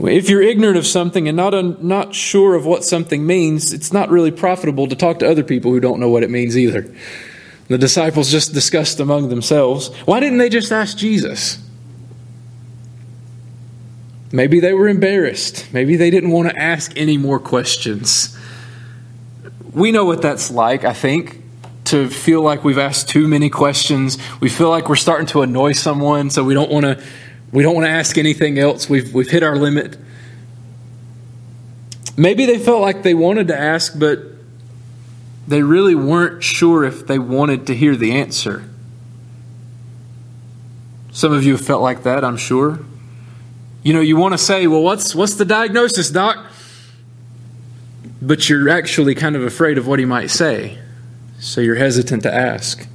If 0.01 0.29
you're 0.29 0.41
ignorant 0.41 0.77
of 0.77 0.87
something 0.87 1.27
and 1.27 1.35
not, 1.35 1.53
un, 1.53 1.77
not 1.81 2.15
sure 2.15 2.55
of 2.55 2.65
what 2.65 2.85
something 2.85 3.25
means, 3.25 3.73
it's 3.73 3.91
not 3.91 4.09
really 4.09 4.31
profitable 4.31 4.87
to 4.87 4.95
talk 4.95 5.19
to 5.19 5.29
other 5.29 5.43
people 5.43 5.71
who 5.71 5.79
don't 5.79 5.99
know 5.99 6.09
what 6.09 6.23
it 6.23 6.29
means 6.29 6.57
either. 6.57 6.93
The 7.67 7.77
disciples 7.77 8.31
just 8.31 8.53
discussed 8.53 8.99
among 8.99 9.29
themselves. 9.29 9.93
Why 10.05 10.19
didn't 10.19 10.37
they 10.37 10.49
just 10.49 10.71
ask 10.71 10.97
Jesus? 10.97 11.59
Maybe 14.31 14.59
they 14.59 14.73
were 14.73 14.87
embarrassed. 14.87 15.67
Maybe 15.73 15.95
they 15.95 16.09
didn't 16.09 16.31
want 16.31 16.49
to 16.49 16.61
ask 16.61 16.93
any 16.95 17.17
more 17.17 17.39
questions. 17.39 18.37
We 19.73 19.91
know 19.91 20.05
what 20.05 20.21
that's 20.21 20.49
like, 20.49 20.85
I 20.85 20.93
think, 20.93 21.38
to 21.89 22.09
feel 22.09 22.41
like 22.41 22.63
we've 22.63 22.77
asked 22.77 23.09
too 23.09 23.27
many 23.27 23.49
questions. 23.49 24.17
We 24.41 24.49
feel 24.49 24.69
like 24.69 24.89
we're 24.89 24.95
starting 24.95 25.27
to 25.27 25.41
annoy 25.41 25.73
someone, 25.73 26.29
so 26.29 26.43
we 26.43 26.53
don't 26.53 26.71
want 26.71 26.85
to 26.85 27.03
we 27.51 27.63
don't 27.63 27.75
want 27.75 27.85
to 27.85 27.91
ask 27.91 28.17
anything 28.17 28.57
else. 28.57 28.89
We've 28.89 29.13
we've 29.13 29.29
hit 29.29 29.43
our 29.43 29.57
limit. 29.57 29.97
Maybe 32.17 32.45
they 32.45 32.59
felt 32.59 32.81
like 32.81 33.03
they 33.03 33.13
wanted 33.13 33.47
to 33.47 33.57
ask, 33.57 33.97
but 33.97 34.19
they 35.47 35.63
really 35.63 35.95
weren't 35.95 36.43
sure 36.43 36.83
if 36.83 37.07
they 37.07 37.17
wanted 37.17 37.67
to 37.67 37.75
hear 37.75 37.95
the 37.95 38.11
answer. 38.11 38.69
Some 41.11 41.33
of 41.33 41.43
you 41.43 41.53
have 41.53 41.65
felt 41.65 41.81
like 41.81 42.03
that, 42.03 42.23
I'm 42.23 42.37
sure. 42.37 42.79
You 43.81 43.93
know, 43.93 44.01
you 44.01 44.15
want 44.15 44.33
to 44.33 44.37
say, 44.37 44.67
well, 44.67 44.83
what's, 44.83 45.15
what's 45.15 45.35
the 45.35 45.45
diagnosis, 45.45 46.11
doc? 46.11 46.45
But 48.21 48.47
you're 48.47 48.69
actually 48.69 49.15
kind 49.15 49.35
of 49.35 49.43
afraid 49.43 49.77
of 49.77 49.87
what 49.87 49.97
he 49.97 50.05
might 50.05 50.29
say, 50.29 50.77
so 51.39 51.61
you're 51.61 51.75
hesitant 51.75 52.23
to 52.23 52.33
ask. 52.33 52.87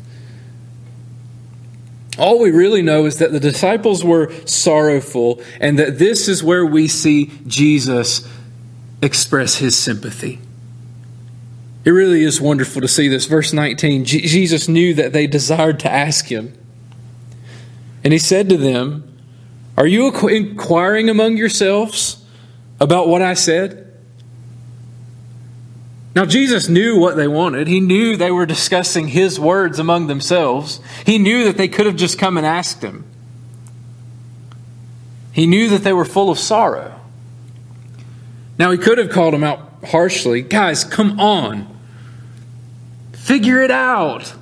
All 2.19 2.39
we 2.39 2.51
really 2.51 2.83
know 2.83 3.07
is 3.07 3.19
that 3.19 3.33
the 3.33 3.41
disciples 3.41 4.05
were 4.05 4.33
sorrowful, 4.47 5.43
and 5.61 5.79
that 5.79 5.99
this 5.99 6.29
is 6.29 6.45
where 6.45 6.65
we 6.65 6.87
see 6.87 7.33
Jesus 7.47 8.29
express 9.03 9.57
his 9.57 9.77
sympathy. 9.77 10.41
It 11.85 11.91
really 11.91 12.23
is 12.23 12.41
wonderful 12.41 12.81
to 12.81 12.89
see 12.89 13.09
this. 13.09 13.27
Verse 13.27 13.53
19 13.53 14.05
Jesus 14.05 14.69
knew 14.69 14.95
that 14.95 15.13
they 15.13 15.27
desired 15.27 15.81
to 15.81 15.91
ask 15.91 16.27
him. 16.27 16.57
And 18.03 18.13
he 18.13 18.19
said 18.19 18.49
to 18.51 18.57
them, 18.57 19.15
are 19.77 19.87
you 19.87 20.13
inquiring 20.29 21.09
among 21.11 21.37
yourselves 21.37 22.25
about 22.81 23.09
what 23.09 23.23
I 23.23 23.35
said? 23.35 23.84
Now, 26.15 26.25
Jesus 26.25 26.69
knew 26.69 26.97
what 26.97 27.17
they 27.17 27.27
wanted. 27.27 27.67
He 27.67 27.81
knew 27.81 28.17
they 28.17 28.31
were 28.31 28.47
discussing 28.47 29.09
his 29.09 29.41
words 29.41 29.81
among 29.81 30.07
themselves. 30.07 30.81
He 31.05 31.19
knew 31.19 31.45
that 31.45 31.57
they 31.57 31.67
could 31.67 31.87
have 31.87 31.97
just 31.97 32.19
come 32.19 32.37
and 32.37 32.47
asked 32.47 32.83
him. 32.83 33.05
He 35.33 35.47
knew 35.47 35.69
that 35.71 35.83
they 35.83 35.93
were 35.93 36.05
full 36.05 36.31
of 36.31 36.39
sorrow. 36.39 37.01
Now, 38.57 38.71
he 38.71 38.79
could 38.79 38.99
have 38.99 39.11
called 39.11 39.35
them 39.35 39.43
out 39.43 39.69
harshly. 39.87 40.43
Guys, 40.43 40.85
come 40.85 41.19
on. 41.19 41.67
Figure 43.13 43.61
it 43.61 43.73
out. 43.73 44.35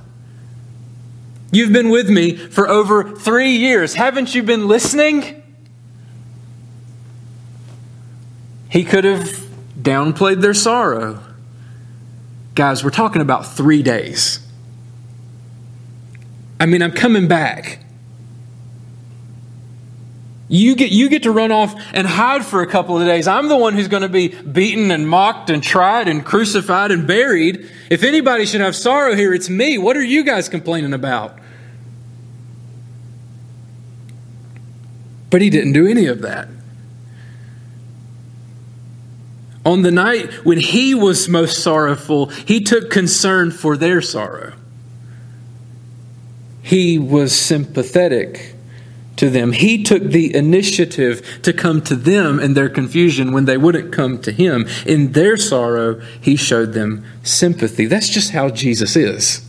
You've 1.50 1.72
been 1.72 1.88
with 1.88 2.10
me 2.10 2.36
for 2.36 2.68
over 2.68 3.14
three 3.14 3.52
years. 3.52 3.94
Haven't 3.94 4.34
you 4.34 4.42
been 4.42 4.68
listening? 4.68 5.42
He 8.68 8.84
could 8.84 9.04
have 9.04 9.28
downplayed 9.80 10.42
their 10.42 10.54
sorrow. 10.54 11.31
Guys, 12.54 12.84
we're 12.84 12.90
talking 12.90 13.22
about 13.22 13.46
three 13.46 13.82
days. 13.82 14.46
I 16.60 16.66
mean, 16.66 16.82
I'm 16.82 16.92
coming 16.92 17.26
back. 17.26 17.84
You 20.48 20.76
get, 20.76 20.92
you 20.92 21.08
get 21.08 21.22
to 21.22 21.30
run 21.30 21.50
off 21.50 21.74
and 21.94 22.06
hide 22.06 22.44
for 22.44 22.60
a 22.60 22.66
couple 22.66 23.00
of 23.00 23.06
days. 23.06 23.26
I'm 23.26 23.48
the 23.48 23.56
one 23.56 23.72
who's 23.72 23.88
going 23.88 24.02
to 24.02 24.08
be 24.08 24.28
beaten 24.28 24.90
and 24.90 25.08
mocked 25.08 25.48
and 25.48 25.62
tried 25.62 26.08
and 26.08 26.22
crucified 26.22 26.90
and 26.90 27.06
buried. 27.06 27.70
If 27.88 28.04
anybody 28.04 28.44
should 28.44 28.60
have 28.60 28.76
sorrow 28.76 29.14
here, 29.14 29.32
it's 29.32 29.48
me. 29.48 29.78
What 29.78 29.96
are 29.96 30.04
you 30.04 30.22
guys 30.22 30.50
complaining 30.50 30.92
about? 30.92 31.38
But 35.30 35.40
he 35.40 35.48
didn't 35.48 35.72
do 35.72 35.86
any 35.86 36.04
of 36.04 36.20
that. 36.20 36.48
On 39.64 39.82
the 39.82 39.90
night 39.90 40.32
when 40.44 40.58
he 40.58 40.94
was 40.94 41.28
most 41.28 41.62
sorrowful, 41.62 42.26
he 42.26 42.60
took 42.60 42.90
concern 42.90 43.50
for 43.50 43.76
their 43.76 44.00
sorrow. 44.02 44.54
He 46.62 46.98
was 46.98 47.34
sympathetic 47.34 48.54
to 49.16 49.30
them. 49.30 49.52
He 49.52 49.82
took 49.82 50.02
the 50.02 50.34
initiative 50.34 51.40
to 51.42 51.52
come 51.52 51.82
to 51.82 51.94
them 51.94 52.40
in 52.40 52.54
their 52.54 52.68
confusion 52.68 53.32
when 53.32 53.44
they 53.44 53.56
wouldn't 53.56 53.92
come 53.92 54.20
to 54.22 54.32
him. 54.32 54.66
In 54.86 55.12
their 55.12 55.36
sorrow, 55.36 56.00
he 56.20 56.34
showed 56.34 56.72
them 56.72 57.04
sympathy. 57.22 57.86
That's 57.86 58.08
just 58.08 58.30
how 58.30 58.48
Jesus 58.48 58.96
is. 58.96 59.48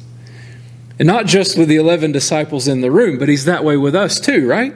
And 1.00 1.08
not 1.08 1.25
just 1.25 1.58
with 1.58 1.70
the 1.70 1.77
11 1.77 2.12
disciples 2.12 2.67
in 2.67 2.82
the 2.82 2.91
room, 2.91 3.17
but 3.17 3.29
he's 3.29 3.46
that 3.46 3.63
way 3.63 3.77
with 3.77 3.96
us 3.96 4.20
too, 4.20 4.48
right? 4.48 4.75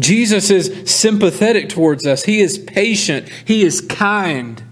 Jesus 0.00 0.50
is 0.50 0.90
sympathetic 0.90 1.68
towards 1.68 2.06
us. 2.06 2.24
He 2.24 2.40
is 2.40 2.58
patient. 2.58 3.28
He 3.44 3.62
is 3.62 3.80
kind. 3.80 4.62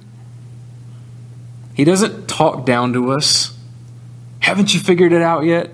He 1.75 1.85
doesn't 1.85 2.29
talk 2.29 2.65
down 2.65 2.93
to 2.93 3.11
us. 3.13 3.57
Haven't 4.41 4.73
you 4.73 4.81
figured 4.81 5.13
it 5.13 5.23
out 5.23 5.45
yet? 5.45 5.71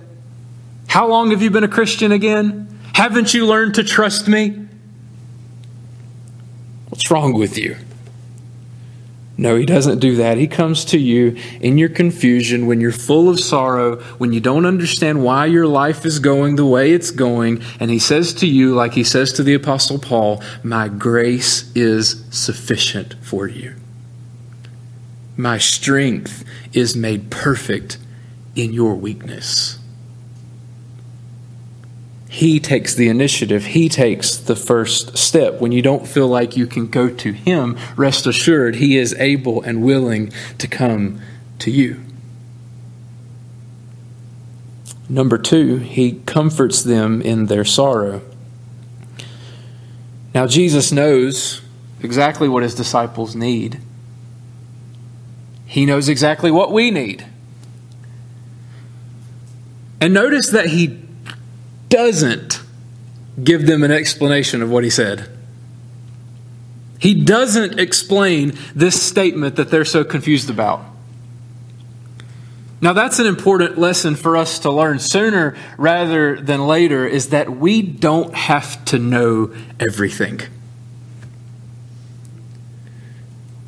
How 0.87 1.07
long 1.07 1.31
have 1.31 1.43
you 1.43 1.51
been 1.51 1.65
a 1.65 1.69
Christian 1.69 2.13
again? 2.13 2.81
Haven't 2.95 3.35
you 3.35 3.47
learned 3.47 3.75
to 3.77 3.85
trust 3.85 4.29
me? 4.29 4.67
What's 6.89 7.11
wrong 7.11 7.33
with 7.33 7.59
you? 7.59 7.77
No, 9.43 9.57
he 9.57 9.67
doesn't 9.67 9.99
do 9.99 10.15
that. 10.19 10.39
He 10.39 10.47
comes 10.47 10.85
to 10.85 10.99
you 11.01 11.37
in 11.61 11.77
your 11.77 11.89
confusion, 11.89 12.69
when 12.69 12.81
you're 12.81 12.93
full 12.93 13.29
of 13.29 13.41
sorrow, 13.41 13.97
when 14.19 14.33
you 14.33 14.39
don't 14.39 14.65
understand 14.65 15.25
why 15.25 15.47
your 15.47 15.67
life 15.67 16.07
is 16.07 16.21
going 16.21 16.55
the 16.55 16.65
way 16.65 16.93
it's 16.93 17.11
going, 17.11 17.61
and 17.81 17.91
he 17.91 17.99
says 17.99 18.33
to 18.35 18.47
you, 18.47 18.73
like 18.73 18.93
he 18.93 19.03
says 19.03 19.33
to 19.33 19.43
the 19.43 19.55
Apostle 19.55 19.99
Paul, 19.99 20.41
My 20.63 20.87
grace 20.87 21.73
is 21.75 22.25
sufficient 22.31 23.15
for 23.15 23.49
you. 23.49 23.75
My 25.37 25.59
strength 25.59 26.45
is 26.73 26.95
made 26.95 27.29
perfect 27.29 27.99
in 28.55 28.73
your 28.73 28.95
weakness. 28.95 29.81
He 32.33 32.61
takes 32.61 32.95
the 32.95 33.09
initiative. 33.09 33.67
He 33.67 33.91
takes 33.91 34.39
the 34.39 34.57
first 34.57 35.19
step. 35.19 35.61
When 35.61 35.71
you 35.71 35.83
don't 35.83 36.09
feel 36.09 36.27
like 36.27 36.57
you 36.57 36.67
can 36.67 36.87
go 36.87 37.11
to 37.11 37.33
Him, 37.33 37.79
rest 37.95 38.27
assured 38.27 38.77
He 38.77 38.97
is 38.97 39.13
able 39.19 39.61
and 39.61 39.83
willing 39.83 40.33
to 40.57 40.67
come 40.67 41.21
to 41.59 41.71
you. 41.71 42.01
Number 45.11 45.37
two, 45.37 45.77
He 45.77 46.23
comforts 46.25 46.83
them 46.83 47.21
in 47.21 47.49
their 47.49 47.67
sorrow. 47.67 48.23
Now, 50.35 50.47
Jesus 50.47 50.91
knows 50.91 51.61
exactly 52.01 52.49
what 52.49 52.63
His 52.63 52.75
disciples 52.75 53.37
need, 53.37 53.79
He 55.67 55.85
knows 55.85 56.09
exactly 56.09 56.51
what 56.51 56.73
we 56.73 56.91
need. 56.91 57.27
And 60.01 60.15
notice 60.15 60.49
that 60.49 60.69
He 60.69 61.02
doesn't 61.93 62.63
give 63.45 63.67
them 63.67 63.85
an 63.85 63.91
explanation 63.91 64.63
of 64.63 64.71
what 64.71 64.83
he 64.83 64.89
said. 64.89 65.29
He 66.99 67.13
doesn't 67.13 67.79
explain 67.79 68.57
this 68.75 69.01
statement 69.01 69.57
that 69.57 69.71
they're 69.71 69.85
so 69.85 70.03
confused 70.03 70.49
about. 70.49 70.85
Now, 72.81 72.95
that's 72.95 73.19
an 73.19 73.27
important 73.27 73.79
lesson 73.79 74.17
for 74.17 74.37
us 74.37 74.61
to 74.61 74.71
learn 74.71 75.01
sooner 75.01 75.55
rather 75.77 76.41
than 76.41 76.67
later 76.67 77.07
is 77.07 77.29
that 77.29 77.51
we 77.51 77.83
don't 77.83 78.35
have 78.35 78.83
to 78.87 78.99
know 78.99 79.55
everything. 79.79 80.41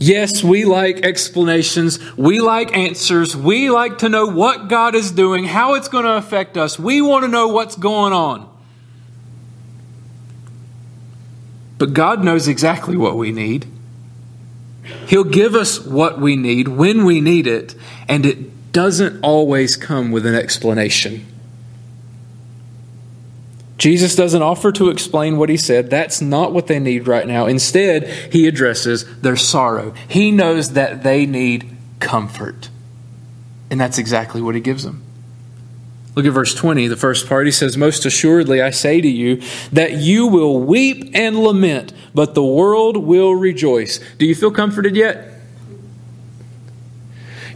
Yes, 0.05 0.45
we 0.45 0.67
like 0.67 1.01
explanations. 1.01 1.99
We 2.15 2.39
like 2.41 2.77
answers. 2.77 3.35
We 3.35 3.71
like 3.71 3.97
to 3.99 4.11
know 4.11 4.27
what 4.27 4.69
God 4.69 4.95
is 4.95 5.11
doing, 5.11 5.45
how 5.45 5.77
it's 5.77 5.89
going 5.89 6.05
to 6.05 6.13
affect 6.13 6.59
us. 6.59 6.79
We 6.79 7.01
want 7.01 7.25
to 7.25 7.29
know 7.29 7.49
what's 7.49 7.75
going 7.75 8.13
on. 8.13 8.47
But 11.79 11.95
God 11.95 12.23
knows 12.23 12.49
exactly 12.49 12.99
what 12.99 13.17
we 13.17 13.33
need. 13.33 13.67
He'll 15.07 15.25
give 15.25 15.55
us 15.55 15.81
what 15.81 16.21
we 16.21 16.37
need 16.37 16.69
when 16.69 17.07
we 17.07 17.23
need 17.23 17.47
it, 17.47 17.75
and 18.07 18.27
it 18.27 18.73
doesn't 18.75 19.23
always 19.23 19.75
come 19.75 20.11
with 20.11 20.27
an 20.27 20.35
explanation. 20.35 21.25
Jesus 23.77 24.15
doesn't 24.15 24.43
offer 24.43 24.71
to 24.73 24.89
explain 24.89 25.37
what 25.37 25.49
he 25.49 25.57
said. 25.57 25.91
That's 25.91 26.21
not 26.21 26.53
what 26.53 26.69
they 26.69 26.79
need 26.79 27.09
right 27.09 27.27
now. 27.27 27.47
Instead, 27.47 28.09
he 28.33 28.47
addresses 28.47 29.05
their 29.21 29.37
sorrow. 29.37 29.95
He 30.09 30.31
knows 30.31 30.75
that 30.75 31.03
they 31.03 31.27
need 31.27 31.77
comfort. 31.99 32.71
And 33.71 33.81
that's 33.81 33.99
exactly 33.99 34.41
what 34.41 34.55
he 34.55 34.61
gives 34.61 34.85
them. 34.85 35.03
Look 36.15 36.27
at 36.27 36.33
verse 36.33 36.55
20, 36.55 36.87
the 36.87 36.97
first 36.97 37.29
part. 37.29 37.47
He 37.47 37.53
says, 37.53 37.77
Most 37.77 38.07
assuredly, 38.07 38.63
I 38.63 38.71
say 38.71 39.01
to 39.01 39.09
you 39.09 39.43
that 39.73 39.95
you 39.95 40.29
will 40.29 40.61
weep 40.61 41.11
and 41.13 41.37
lament, 41.37 41.93
but 42.15 42.35
the 42.35 42.45
world 42.45 42.97
will 42.97 43.35
rejoice. 43.35 43.99
Do 44.19 44.27
you 44.27 44.37
feel 44.37 44.53
comforted 44.53 44.95
yet? 44.95 45.29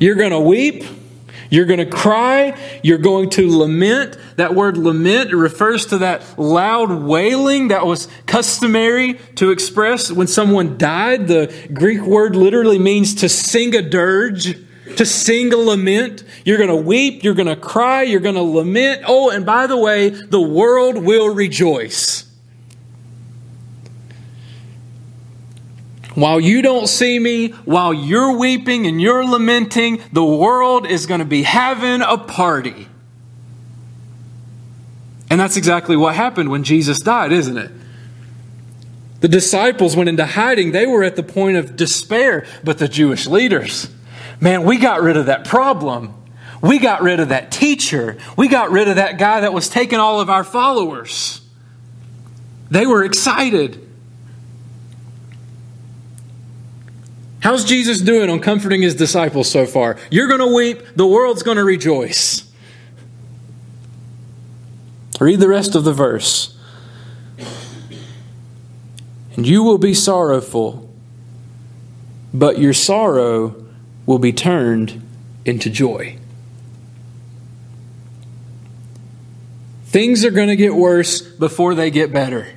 You're 0.01 0.17
going 0.17 0.33
to 0.33 0.41
weep. 0.41 0.85
You're 1.51 1.67
going 1.67 1.79
to 1.79 1.87
cry. 1.87 2.59
You're 2.83 2.99
going 2.99 3.31
to 3.31 3.59
lament. 3.59 4.17
That 4.37 4.55
word 4.55 4.77
lament 4.77 5.33
refers 5.33 5.87
to 5.87 5.99
that 5.99 6.39
loud 6.39 6.91
wailing 6.91 7.69
that 7.69 7.87
was 7.87 8.09
customary 8.27 9.15
to 9.37 9.51
express 9.51 10.13
when 10.13 10.27
someone 10.27 10.79
died. 10.79 11.29
The 11.29 11.53
Greek 11.73 12.03
word 12.03 12.37
literally 12.37 12.79
means 12.79 13.15
to 13.17 13.29
sing 13.29 13.75
a 13.75 13.83
dirge 13.83 14.57
to 14.97 15.05
sing 15.05 15.53
a 15.53 15.57
lament. 15.57 16.25
You're 16.45 16.59
going 16.59 16.71
to 16.71 16.77
weep, 16.77 17.23
you're 17.23 17.35
going 17.35 17.49
to 17.49 17.57
cry, 17.57 18.03
you're 18.03 18.21
going 18.21 18.35
to 18.35 18.43
lament. 18.43 19.03
Oh, 19.07 19.31
and 19.31 19.45
by 19.47 19.67
the 19.67 19.77
way, 19.77 20.09
the 20.09 20.41
world 20.41 20.97
will 20.97 21.35
rejoice. 21.35 22.28
While 26.19 26.41
you 26.41 26.63
don't 26.63 26.89
see 26.89 27.17
me, 27.17 27.51
while 27.65 27.95
you're 27.95 28.37
weeping 28.37 28.89
and 28.89 29.01
you're 29.01 29.25
lamenting, 29.25 30.03
the 30.13 30.25
world 30.25 30.85
is 30.85 31.07
going 31.07 31.21
to 31.21 31.25
be 31.25 31.45
having 31.45 32.03
a 32.03 32.19
party. 32.19 32.89
And 35.31 35.39
that's 35.39 35.57
exactly 35.57 35.97
what 35.97 36.17
happened 36.17 36.51
when 36.51 36.65
Jesus 36.65 36.99
died, 36.99 37.31
isn't 37.31 37.57
it? 37.57 37.71
The 39.21 39.29
disciples 39.29 39.95
went 39.95 40.09
into 40.09 40.27
hiding. 40.27 40.73
They 40.73 40.87
were 40.87 41.05
at 41.05 41.15
the 41.15 41.23
point 41.23 41.57
of 41.57 41.77
despair, 41.77 42.45
but 42.65 42.79
the 42.79 42.89
Jewish 42.89 43.29
leaders, 43.29 43.89
man, 44.41 44.65
we 44.65 44.79
got 44.79 45.01
rid 45.01 45.17
of 45.17 45.27
that 45.27 45.45
problem. 45.45 46.15
We 46.61 46.81
got 46.81 47.01
rid 47.01 47.21
of 47.21 47.29
that 47.29 47.53
teacher. 47.53 48.19
We 48.37 48.49
got 48.49 48.73
rid 48.73 48.89
of 48.89 48.97
that 48.97 49.19
guy 49.19 49.43
that 49.43 49.53
was 49.53 49.69
taking 49.69 50.01
all 50.01 50.21
of 50.21 50.29
our 50.29 50.43
followers. 50.43 51.43
They 52.73 52.87
were 52.87 53.05
excited. 53.05 53.88
How's 57.41 57.65
Jesus 57.65 58.01
doing 58.01 58.31
on 58.31 58.41
comforting 58.41 58.83
his 58.83 58.95
disciples 58.95 59.51
so 59.51 59.65
far? 59.65 59.97
You're 60.11 60.29
going 60.29 60.41
to 60.41 60.55
weep, 60.55 60.83
the 60.97 61.07
world's 61.07 61.43
going 61.43 61.57
to 61.57 61.65
rejoice. 61.65 62.51
Read 65.21 65.41
the 65.41 65.49
rest 65.49 65.75
of 65.75 65.85
the 65.85 65.93
verse. 65.93 66.57
And 69.37 69.47
you 69.47 69.63
will 69.63 69.79
be 69.79 69.95
sorrowful, 69.95 70.93
but 72.35 72.59
your 72.59 72.73
sorrow 72.73 73.67
will 74.05 74.19
be 74.19 74.33
turned 74.33 75.01
into 75.45 75.71
joy. 75.71 76.19
Things 79.87 80.25
are 80.25 80.31
going 80.31 80.49
to 80.49 80.57
get 80.57 80.75
worse 80.75 81.23
before 81.23 81.75
they 81.75 81.91
get 81.91 82.13
better. 82.13 82.49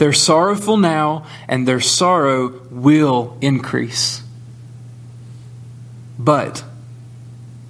They're 0.00 0.14
sorrowful 0.14 0.78
now, 0.78 1.26
and 1.46 1.68
their 1.68 1.78
sorrow 1.78 2.58
will 2.70 3.36
increase. 3.42 4.22
But, 6.18 6.64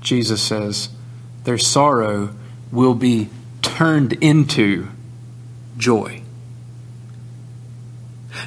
Jesus 0.00 0.40
says, 0.40 0.90
their 1.42 1.58
sorrow 1.58 2.32
will 2.70 2.94
be 2.94 3.30
turned 3.62 4.12
into 4.22 4.86
joy. 5.76 6.22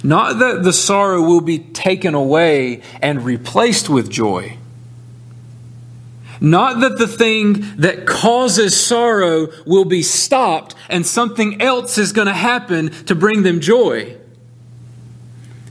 Not 0.02 0.40
that 0.40 0.63
the 0.63 0.72
sorrow 0.72 1.22
will 1.22 1.42
be 1.42 1.60
taken 1.60 2.13
away 2.16 2.82
and 3.02 3.25
replaced 3.25 3.90
with 3.90 4.10
joy. 4.10 4.56
Not 6.41 6.81
that 6.81 6.98
the 6.98 7.07
thing 7.07 7.65
that 7.77 8.05
causes 8.05 8.75
sorrow 8.75 9.48
will 9.65 9.85
be 9.85 10.03
stopped 10.03 10.75
and 10.89 11.05
something 11.05 11.61
else 11.61 11.98
is 11.98 12.11
going 12.11 12.27
to 12.27 12.33
happen 12.33 12.89
to 13.05 13.15
bring 13.15 13.43
them 13.43 13.59
joy. 13.59 14.17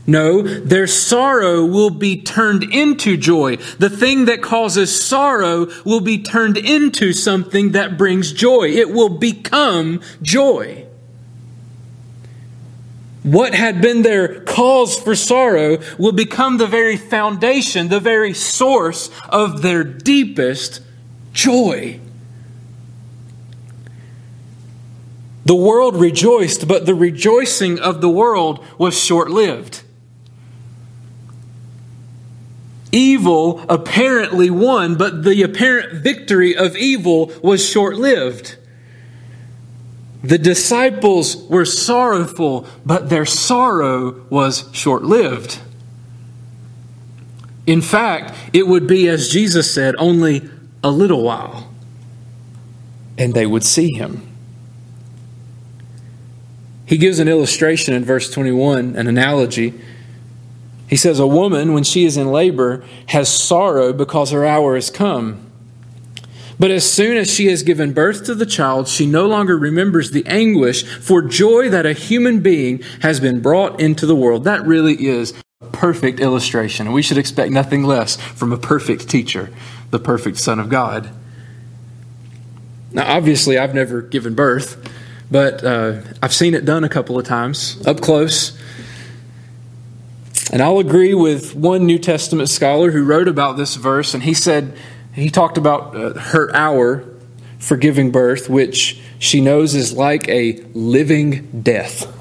No, 0.05 0.41
their 0.41 0.87
sorrow 0.87 1.65
will 1.65 1.89
be 1.89 2.21
turned 2.21 2.63
into 2.63 3.15
joy. 3.15 3.55
The 3.55 3.89
thing 3.89 4.25
that 4.25 4.41
causes 4.41 5.01
sorrow 5.01 5.67
will 5.85 6.01
be 6.01 6.21
turned 6.21 6.57
into 6.57 7.13
something 7.13 7.71
that 7.71 7.97
brings 7.97 8.33
joy. 8.33 8.69
It 8.69 8.91
will 8.91 9.17
become 9.17 10.01
joy. 10.21 10.87
What 13.23 13.55
had 13.55 13.81
been 13.81 14.01
their 14.01 14.41
cause 14.41 14.99
for 14.99 15.15
sorrow 15.15 15.79
will 15.97 16.11
become 16.11 16.57
the 16.57 16.67
very 16.67 16.97
foundation, 16.97 17.87
the 17.87 18.01
very 18.01 18.33
source 18.33 19.09
of 19.29 19.61
their 19.61 19.83
deepest 19.83 20.81
joy. 21.31 22.01
The 25.45 25.55
world 25.55 25.95
rejoiced, 25.95 26.67
but 26.67 26.85
the 26.85 26.95
rejoicing 26.95 27.79
of 27.79 28.01
the 28.01 28.09
world 28.09 28.63
was 28.77 28.97
short 28.97 29.29
lived. 29.29 29.83
Evil 32.91 33.65
apparently 33.69 34.49
won, 34.49 34.95
but 34.95 35.23
the 35.23 35.41
apparent 35.41 36.03
victory 36.03 36.55
of 36.55 36.75
evil 36.75 37.31
was 37.41 37.67
short 37.67 37.95
lived. 37.95 38.57
The 40.23 40.37
disciples 40.37 41.35
were 41.49 41.65
sorrowful, 41.65 42.65
but 42.85 43.09
their 43.09 43.25
sorrow 43.25 44.25
was 44.29 44.69
short 44.71 45.03
lived. 45.03 45.59
In 47.67 47.81
fact, 47.81 48.33
it 48.53 48.65
would 48.65 48.87
be, 48.87 49.09
as 49.09 49.29
Jesus 49.29 49.73
said, 49.73 49.95
only 49.97 50.49
a 50.81 50.89
little 50.89 51.23
while, 51.23 51.69
and 53.17 53.33
they 53.33 53.45
would 53.45 53.63
see 53.63 53.93
him. 53.93 54.25
He 56.85 56.97
gives 56.97 57.19
an 57.19 57.27
illustration 57.27 57.93
in 57.93 58.05
verse 58.05 58.31
21, 58.31 58.95
an 58.95 59.07
analogy. 59.07 59.73
He 60.87 60.95
says, 60.95 61.19
A 61.19 61.27
woman, 61.27 61.73
when 61.73 61.83
she 61.83 62.05
is 62.05 62.17
in 62.17 62.31
labor, 62.31 62.83
has 63.07 63.29
sorrow 63.29 63.91
because 63.91 64.31
her 64.31 64.45
hour 64.45 64.75
has 64.75 64.89
come. 64.89 65.51
But 66.59 66.71
as 66.71 66.89
soon 66.89 67.17
as 67.17 67.33
she 67.33 67.47
has 67.47 67.63
given 67.63 67.93
birth 67.93 68.25
to 68.25 68.35
the 68.35 68.45
child, 68.45 68.87
she 68.87 69.05
no 69.05 69.25
longer 69.25 69.57
remembers 69.57 70.11
the 70.11 70.25
anguish 70.27 70.83
for 70.83 71.21
joy 71.21 71.69
that 71.69 71.85
a 71.85 71.93
human 71.93 72.41
being 72.41 72.81
has 73.01 73.19
been 73.19 73.41
brought 73.41 73.79
into 73.79 74.05
the 74.05 74.15
world. 74.15 74.43
That 74.43 74.65
really 74.65 75.05
is 75.05 75.33
a 75.61 75.65
perfect 75.65 76.19
illustration. 76.19 76.85
And 76.85 76.93
we 76.93 77.01
should 77.01 77.17
expect 77.17 77.51
nothing 77.51 77.83
less 77.83 78.17
from 78.17 78.53
a 78.53 78.57
perfect 78.57 79.09
teacher, 79.09 79.49
the 79.89 79.99
perfect 79.99 80.37
Son 80.37 80.59
of 80.59 80.69
God. 80.69 81.09
Now, 82.91 83.11
obviously, 83.11 83.57
I've 83.57 83.73
never 83.73 84.01
given 84.03 84.35
birth, 84.35 84.91
but 85.31 85.63
uh, 85.63 86.01
I've 86.21 86.33
seen 86.33 86.53
it 86.53 86.63
done 86.63 86.83
a 86.83 86.89
couple 86.89 87.17
of 87.17 87.25
times 87.25 87.81
up 87.87 88.01
close. 88.01 88.55
And 90.51 90.61
I'll 90.61 90.77
agree 90.77 91.15
with 91.15 91.55
one 91.55 91.87
New 91.87 91.97
Testament 91.97 92.49
scholar 92.49 92.91
who 92.91 93.03
wrote 93.03 93.27
about 93.27 93.57
this 93.57 93.75
verse, 93.75 94.13
and 94.13 94.21
he 94.21 94.35
said, 94.35 94.77
he 95.13 95.29
talked 95.29 95.57
about 95.57 95.95
uh, 95.95 96.19
her 96.19 96.53
hour 96.55 97.05
for 97.59 97.77
giving 97.77 98.11
birth, 98.11 98.49
which 98.49 98.99
she 99.19 99.39
knows 99.39 99.73
is 99.75 99.93
like 99.93 100.27
a 100.27 100.61
living 100.73 101.61
death. 101.61 102.11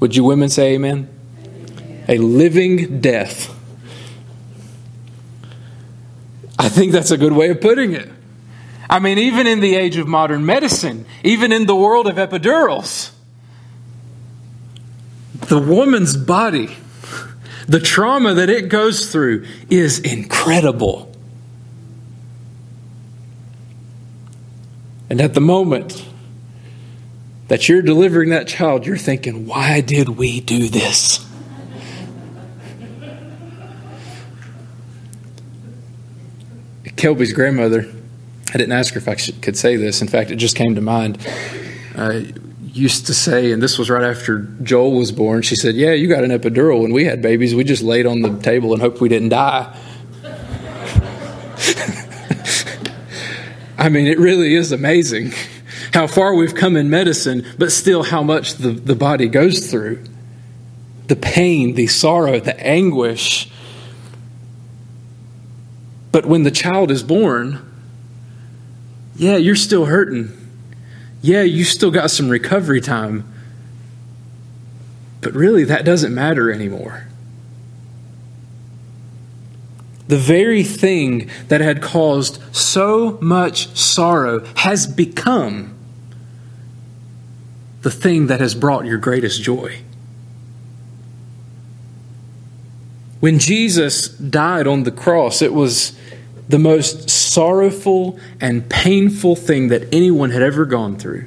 Would 0.00 0.16
you 0.16 0.24
women 0.24 0.48
say 0.48 0.74
amen? 0.74 1.08
amen? 1.44 2.04
A 2.08 2.18
living 2.18 3.00
death. 3.00 3.54
I 6.58 6.68
think 6.68 6.92
that's 6.92 7.10
a 7.10 7.16
good 7.16 7.32
way 7.32 7.50
of 7.50 7.60
putting 7.60 7.92
it. 7.92 8.08
I 8.90 8.98
mean, 8.98 9.18
even 9.18 9.46
in 9.46 9.60
the 9.60 9.76
age 9.76 9.96
of 9.98 10.08
modern 10.08 10.46
medicine, 10.46 11.04
even 11.22 11.52
in 11.52 11.66
the 11.66 11.76
world 11.76 12.06
of 12.06 12.16
epidurals, 12.16 13.10
the 15.48 15.58
woman's 15.58 16.16
body, 16.16 16.76
the 17.68 17.80
trauma 17.80 18.34
that 18.34 18.48
it 18.48 18.68
goes 18.68 19.12
through 19.12 19.46
is 19.68 19.98
incredible. 20.00 21.14
And 25.10 25.20
at 25.20 25.34
the 25.34 25.40
moment 25.40 26.06
that 27.48 27.68
you're 27.68 27.82
delivering 27.82 28.30
that 28.30 28.46
child, 28.46 28.86
you're 28.86 28.96
thinking, 28.96 29.46
why 29.46 29.80
did 29.80 30.10
we 30.10 30.40
do 30.40 30.68
this? 30.68 31.24
Kelby's 36.96 37.32
grandmother, 37.32 37.88
I 38.48 38.58
didn't 38.58 38.72
ask 38.72 38.94
her 38.94 38.98
if 38.98 39.08
I 39.08 39.14
could 39.14 39.56
say 39.56 39.76
this. 39.76 40.02
In 40.02 40.08
fact, 40.08 40.30
it 40.30 40.36
just 40.36 40.56
came 40.56 40.74
to 40.74 40.80
mind. 40.80 41.24
Uh, 41.94 42.22
used 42.72 43.06
to 43.06 43.14
say, 43.14 43.52
and 43.52 43.62
this 43.62 43.78
was 43.78 43.88
right 43.88 44.02
after 44.02 44.40
Joel 44.62 44.92
was 44.92 45.12
born, 45.12 45.42
she 45.42 45.54
said, 45.54 45.74
Yeah, 45.74 45.92
you 45.92 46.08
got 46.08 46.24
an 46.24 46.30
epidural. 46.30 46.82
When 46.82 46.92
we 46.92 47.04
had 47.04 47.22
babies, 47.22 47.54
we 47.54 47.64
just 47.64 47.82
laid 47.82 48.06
on 48.06 48.22
the 48.22 48.36
table 48.40 48.72
and 48.72 48.82
hoped 48.82 49.00
we 49.00 49.08
didn't 49.08 49.30
die. 49.30 49.76
I 53.78 53.88
mean, 53.88 54.08
it 54.08 54.18
really 54.18 54.54
is 54.54 54.72
amazing 54.72 55.32
how 55.92 56.08
far 56.08 56.34
we've 56.34 56.54
come 56.54 56.76
in 56.76 56.90
medicine, 56.90 57.46
but 57.58 57.70
still 57.70 58.02
how 58.02 58.24
much 58.24 58.54
the, 58.54 58.70
the 58.70 58.96
body 58.96 59.28
goes 59.28 59.70
through. 59.70 60.04
The 61.06 61.16
pain, 61.16 61.74
the 61.74 61.86
sorrow, 61.86 62.40
the 62.40 62.58
anguish. 62.60 63.48
But 66.10 66.26
when 66.26 66.42
the 66.42 66.50
child 66.50 66.90
is 66.90 67.04
born, 67.04 67.64
yeah, 69.16 69.36
you're 69.36 69.56
still 69.56 69.86
hurting. 69.86 70.32
Yeah, 71.22 71.42
you 71.42 71.64
still 71.64 71.90
got 71.90 72.10
some 72.10 72.28
recovery 72.28 72.80
time. 72.80 73.32
But 75.20 75.34
really, 75.34 75.64
that 75.64 75.84
doesn't 75.84 76.14
matter 76.14 76.50
anymore. 76.50 77.07
The 80.08 80.16
very 80.16 80.64
thing 80.64 81.30
that 81.48 81.60
had 81.60 81.82
caused 81.82 82.40
so 82.54 83.18
much 83.20 83.68
sorrow 83.76 84.44
has 84.56 84.86
become 84.86 85.74
the 87.82 87.90
thing 87.90 88.26
that 88.26 88.40
has 88.40 88.54
brought 88.54 88.86
your 88.86 88.98
greatest 88.98 89.42
joy. 89.42 89.80
When 93.20 93.38
Jesus 93.38 94.08
died 94.08 94.66
on 94.66 94.84
the 94.84 94.90
cross, 94.90 95.42
it 95.42 95.52
was 95.52 95.98
the 96.48 96.58
most 96.58 97.10
sorrowful 97.10 98.18
and 98.40 98.68
painful 98.70 99.36
thing 99.36 99.68
that 99.68 99.92
anyone 99.92 100.30
had 100.30 100.42
ever 100.42 100.64
gone 100.64 100.96
through. 100.96 101.26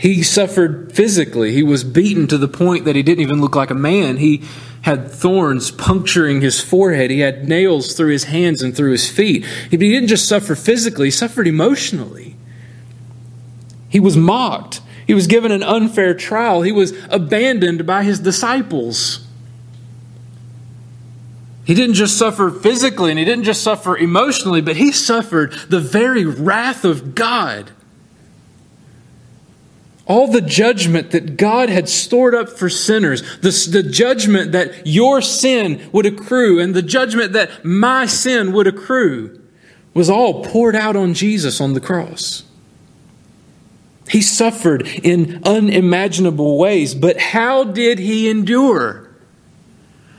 He 0.00 0.22
suffered 0.22 0.94
physically. 0.94 1.52
He 1.52 1.62
was 1.62 1.84
beaten 1.84 2.26
to 2.28 2.38
the 2.38 2.48
point 2.48 2.86
that 2.86 2.96
he 2.96 3.02
didn't 3.02 3.20
even 3.20 3.42
look 3.42 3.54
like 3.54 3.68
a 3.68 3.74
man. 3.74 4.16
He 4.16 4.42
had 4.80 5.10
thorns 5.10 5.70
puncturing 5.70 6.40
his 6.40 6.58
forehead. 6.58 7.10
He 7.10 7.20
had 7.20 7.46
nails 7.46 7.92
through 7.92 8.12
his 8.12 8.24
hands 8.24 8.62
and 8.62 8.74
through 8.74 8.92
his 8.92 9.10
feet. 9.10 9.44
He 9.70 9.76
didn't 9.76 10.08
just 10.08 10.26
suffer 10.26 10.54
physically, 10.54 11.08
he 11.08 11.10
suffered 11.10 11.46
emotionally. 11.46 12.34
He 13.90 14.00
was 14.00 14.16
mocked. 14.16 14.80
He 15.06 15.12
was 15.12 15.26
given 15.26 15.52
an 15.52 15.62
unfair 15.62 16.14
trial. 16.14 16.62
He 16.62 16.72
was 16.72 16.94
abandoned 17.10 17.86
by 17.86 18.02
his 18.02 18.20
disciples. 18.20 19.26
He 21.66 21.74
didn't 21.74 21.96
just 21.96 22.16
suffer 22.16 22.50
physically 22.50 23.10
and 23.10 23.18
he 23.18 23.26
didn't 23.26 23.44
just 23.44 23.62
suffer 23.62 23.98
emotionally, 23.98 24.62
but 24.62 24.76
he 24.76 24.92
suffered 24.92 25.52
the 25.68 25.78
very 25.78 26.24
wrath 26.24 26.86
of 26.86 27.14
God 27.14 27.72
all 30.10 30.26
the 30.26 30.40
judgment 30.40 31.12
that 31.12 31.36
God 31.36 31.68
had 31.68 31.88
stored 31.88 32.34
up 32.34 32.48
for 32.48 32.68
sinners, 32.68 33.22
the, 33.38 33.52
the 33.70 33.88
judgment 33.88 34.50
that 34.50 34.84
your 34.84 35.22
sin 35.22 35.88
would 35.92 36.04
accrue, 36.04 36.58
and 36.58 36.74
the 36.74 36.82
judgment 36.82 37.32
that 37.34 37.64
my 37.64 38.06
sin 38.06 38.52
would 38.52 38.66
accrue, 38.66 39.40
was 39.94 40.10
all 40.10 40.44
poured 40.44 40.74
out 40.74 40.96
on 40.96 41.14
Jesus 41.14 41.60
on 41.60 41.74
the 41.74 41.80
cross. 41.80 42.42
He 44.08 44.20
suffered 44.20 44.84
in 45.04 45.42
unimaginable 45.44 46.58
ways, 46.58 46.92
but 46.92 47.16
how 47.20 47.62
did 47.62 48.00
he 48.00 48.28
endure? 48.28 49.08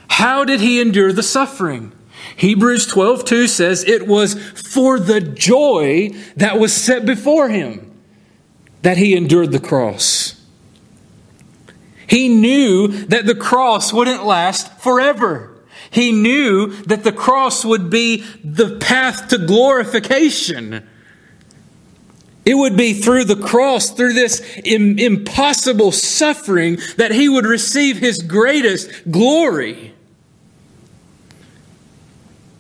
How 0.08 0.45
did 0.45 0.62
he 0.62 0.80
endure 0.80 1.12
the 1.12 1.21
suffering? 1.21 1.91
Hebrews 2.38 2.88
12:2 2.88 3.49
says 3.49 3.84
it 3.84 4.08
was 4.08 4.36
for 4.36 5.01
the 5.01 5.19
joy 5.19 6.12
that 6.38 6.60
was 6.60 6.71
set 6.71 7.06
before 7.06 7.49
him 7.49 7.90
that 8.82 8.98
he 8.98 9.15
endured 9.15 9.52
the 9.52 9.60
cross. 9.60 10.41
He 12.08 12.28
knew 12.28 12.88
that 12.88 13.26
the 13.26 13.36
cross 13.36 13.94
wouldn't 13.94 14.26
last 14.26 14.80
forever. 14.80 15.52
He 15.91 16.12
knew 16.12 16.67
that 16.84 17.04
the 17.04 17.12
cross 17.12 17.63
would 17.63 17.89
be 17.89 18.26
the 18.44 18.78
path 18.78 19.30
to 19.30 19.38
glorification. 19.38 20.88
It 22.44 22.56
would 22.56 22.76
be 22.76 22.94
through 22.94 23.26
the 23.26 23.36
cross, 23.36 23.91
through 23.91 24.13
this 24.13 24.39
impossible 24.65 25.91
suffering, 25.91 26.80
that 26.98 27.12
he 27.12 27.30
would 27.30 27.46
receive 27.46 27.98
his 27.98 28.17
greatest 28.24 29.12
glory. 29.12 29.94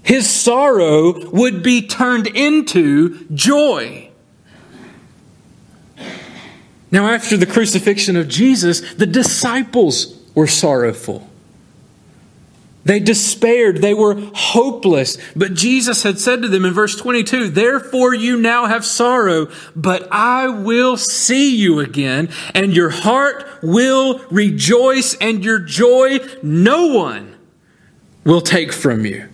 His 0.03 0.29
sorrow 0.29 1.29
would 1.29 1.63
be 1.63 1.87
turned 1.87 2.27
into 2.27 3.25
joy. 3.33 4.10
Now, 6.91 7.07
after 7.07 7.37
the 7.37 7.45
crucifixion 7.45 8.17
of 8.17 8.27
Jesus, 8.27 8.93
the 8.95 9.05
disciples 9.05 10.21
were 10.35 10.47
sorrowful. 10.47 11.27
They 12.83 12.99
despaired. 12.99 13.77
They 13.77 13.93
were 13.93 14.15
hopeless. 14.33 15.17
But 15.35 15.53
Jesus 15.53 16.03
had 16.03 16.19
said 16.19 16.41
to 16.41 16.47
them 16.47 16.65
in 16.65 16.73
verse 16.73 16.95
22, 16.95 17.49
Therefore 17.49 18.13
you 18.13 18.37
now 18.37 18.65
have 18.65 18.83
sorrow, 18.83 19.49
but 19.75 20.07
I 20.11 20.47
will 20.47 20.97
see 20.97 21.55
you 21.55 21.79
again, 21.79 22.29
and 22.55 22.73
your 22.73 22.89
heart 22.89 23.45
will 23.61 24.19
rejoice, 24.31 25.13
and 25.15 25.45
your 25.45 25.59
joy 25.59 26.19
no 26.41 26.87
one 26.87 27.35
will 28.23 28.41
take 28.41 28.73
from 28.73 29.05
you. 29.05 29.30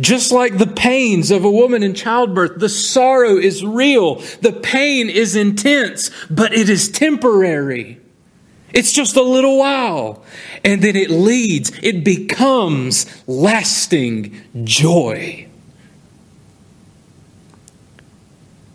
Just 0.00 0.32
like 0.32 0.56
the 0.56 0.66
pains 0.66 1.30
of 1.30 1.44
a 1.44 1.50
woman 1.50 1.82
in 1.82 1.94
childbirth, 1.94 2.58
the 2.58 2.68
sorrow 2.68 3.36
is 3.36 3.64
real. 3.64 4.16
The 4.40 4.52
pain 4.52 5.10
is 5.10 5.36
intense, 5.36 6.10
but 6.30 6.54
it 6.54 6.68
is 6.70 6.90
temporary. 6.90 8.00
It's 8.72 8.92
just 8.92 9.16
a 9.16 9.22
little 9.22 9.58
while. 9.58 10.24
And 10.64 10.80
then 10.80 10.96
it 10.96 11.10
leads, 11.10 11.72
it 11.82 12.04
becomes 12.04 13.06
lasting 13.26 14.40
joy. 14.64 15.48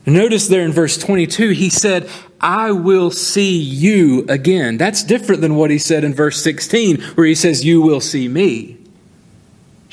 Notice 0.06 0.48
there 0.48 0.64
in 0.64 0.72
verse 0.72 0.98
22, 0.98 1.50
he 1.50 1.70
said, 1.70 2.08
I 2.40 2.72
will 2.72 3.10
see 3.10 3.58
you 3.58 4.26
again. 4.30 4.78
That's 4.78 5.04
different 5.04 5.42
than 5.42 5.56
what 5.56 5.72
he 5.72 5.80
said 5.80 6.04
in 6.04 6.14
verse 6.14 6.44
16, 6.44 7.02
where 7.16 7.26
he 7.26 7.34
says, 7.34 7.66
You 7.66 7.82
will 7.82 8.02
see 8.02 8.28
me. 8.28 8.85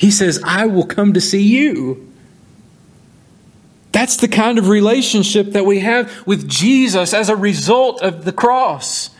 He 0.03 0.11
says, 0.11 0.41
I 0.43 0.65
will 0.65 0.85
come 0.85 1.13
to 1.13 1.21
see 1.21 1.43
you. 1.43 2.11
That's 3.93 4.17
the 4.17 4.27
kind 4.27 4.59
of 4.59 4.67
relationship 4.67 5.53
that 5.53 5.65
we 5.65 5.79
have 5.79 6.27
with 6.27 6.45
Jesus 6.45 7.13
as 7.13 7.29
a 7.29 7.37
result 7.37 8.01
of 8.01 8.25
the 8.25 8.33
cross. 8.33 9.11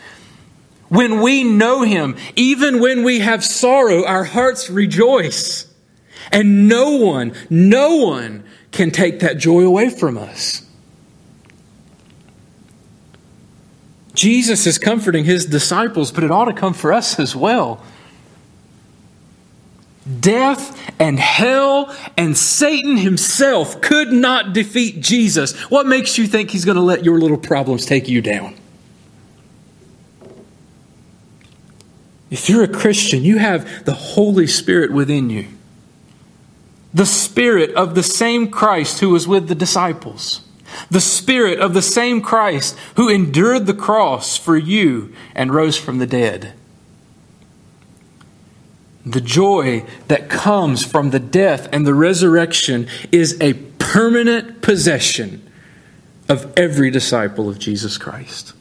When 0.90 1.22
we 1.22 1.46
know 1.46 1.84
Him, 1.84 2.18
even 2.36 2.82
when 2.82 3.04
we 3.04 3.20
have 3.20 3.46
sorrow, 3.46 4.06
our 4.06 4.26
hearts 4.26 4.70
rejoice. 4.70 5.74
And 6.34 6.68
no 6.68 6.98
one, 6.98 7.34
no 7.50 7.96
one 7.96 8.44
can 8.74 8.92
take 8.92 9.22
that 9.22 9.38
joy 9.38 9.62
away 9.62 9.90
from 9.90 10.18
us. 10.18 10.68
Jesus 14.16 14.68
is 14.68 14.78
comforting 14.78 15.24
His 15.24 15.46
disciples, 15.46 16.12
but 16.12 16.26
it 16.26 16.32
ought 16.32 16.52
to 16.52 16.54
come 16.54 16.74
for 16.74 16.92
us 16.92 17.22
as 17.22 17.34
well. 17.34 17.82
Death 20.20 20.92
and 21.00 21.18
hell 21.18 21.96
and 22.18 22.38
Satan 22.38 22.98
himself 22.98 23.82
could 23.82 24.12
not 24.12 24.54
defeat 24.54 25.00
Jesus. 25.00 25.58
What 25.70 25.88
makes 25.88 26.18
you 26.18 26.28
think 26.28 26.52
he's 26.52 26.66
going 26.66 26.76
to 26.76 26.82
let 26.82 27.06
your 27.06 27.20
little 27.20 27.38
problems 27.38 27.86
take 27.86 28.10
you 28.10 28.22
down? 28.22 28.56
If 32.30 32.50
you're 32.50 32.64
a 32.64 32.68
Christian, 32.68 33.24
you 33.24 33.38
have 33.38 33.86
the 33.86 33.94
Holy 33.94 34.48
Spirit 34.48 34.92
within 34.92 35.30
you. 35.30 35.48
The 36.94 37.06
Spirit 37.06 37.72
of 37.76 37.96
the 37.96 38.04
same 38.04 38.50
Christ 38.50 39.00
who 39.00 39.12
was 39.12 39.28
with 39.28 39.48
the 39.48 39.56
disciples. 39.56 40.42
The 40.90 41.00
Spirit 41.00 41.60
of 41.60 41.74
the 41.74 41.82
same 41.82 42.22
Christ 42.22 42.78
who 42.96 43.08
endured 43.08 43.68
the 43.68 43.74
cross 43.74 44.36
for 44.36 44.58
you 44.58 45.14
and 45.34 45.54
rose 45.54 45.78
from 45.78 46.00
the 46.00 46.08
dead. 46.08 46.54
The 49.06 49.22
joy 49.22 49.86
that 50.08 50.30
comes 50.30 50.86
from 50.86 51.10
the 51.10 51.20
death 51.20 51.68
and 51.74 51.86
the 51.86 51.94
resurrection 51.94 52.88
is 53.12 53.40
a 53.42 53.54
permanent 53.54 54.62
possession 54.62 55.50
of 56.30 56.54
every 56.58 56.90
disciple 56.90 57.50
of 57.50 57.60
Jesus 57.60 57.98
Christ. 57.98 58.54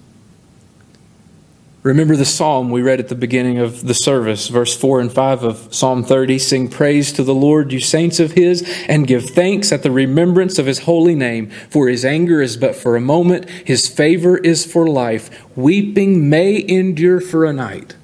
Remember 1.85 2.15
the 2.15 2.25
psalm 2.25 2.71
we 2.71 2.81
read 2.81 3.01
at 3.01 3.09
the 3.09 3.17
beginning 3.17 3.59
of 3.59 3.87
the 3.87 3.95
service, 3.95 4.47
verse 4.49 4.77
4 4.77 5.01
and 5.01 5.13
5 5.13 5.43
of 5.43 5.75
Psalm 5.75 6.05
30 6.05 6.39
Sing 6.39 6.69
praise 6.69 7.13
to 7.13 7.25
the 7.25 7.35
Lord, 7.35 7.73
you 7.73 7.81
saints 7.81 8.21
of 8.21 8.33
his, 8.33 8.63
and 8.89 9.07
give 9.07 9.31
thanks 9.31 9.73
at 9.73 9.83
the 9.83 9.91
remembrance 9.91 10.61
of 10.61 10.67
his 10.67 10.81
holy 10.81 11.17
name. 11.17 11.51
For 11.71 11.89
his 11.89 12.05
anger 12.05 12.41
is 12.41 12.57
but 12.57 12.77
for 12.77 12.95
a 12.95 13.01
moment, 13.01 13.49
his 13.51 13.89
favor 13.89 14.39
is 14.39 14.65
for 14.65 14.87
life. 14.87 15.45
Weeping 15.57 16.29
may 16.29 16.65
endure 16.69 17.21
for 17.21 17.45
a 17.45 17.53
night, 17.53 17.97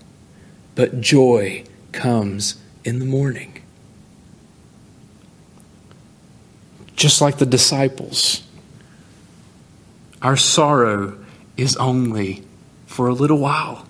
but 0.74 1.00
joy 1.00 1.64
comes 1.92 2.60
in 2.84 2.98
the 2.98 3.04
morning. 3.04 3.62
Just 6.96 7.20
like 7.20 7.38
the 7.38 7.46
disciples, 7.46 8.42
our 10.20 10.36
sorrow 10.36 11.16
is 11.56 11.76
only 11.76 12.42
for 12.86 13.08
a 13.08 13.12
little 13.12 13.38
while. 13.38 13.86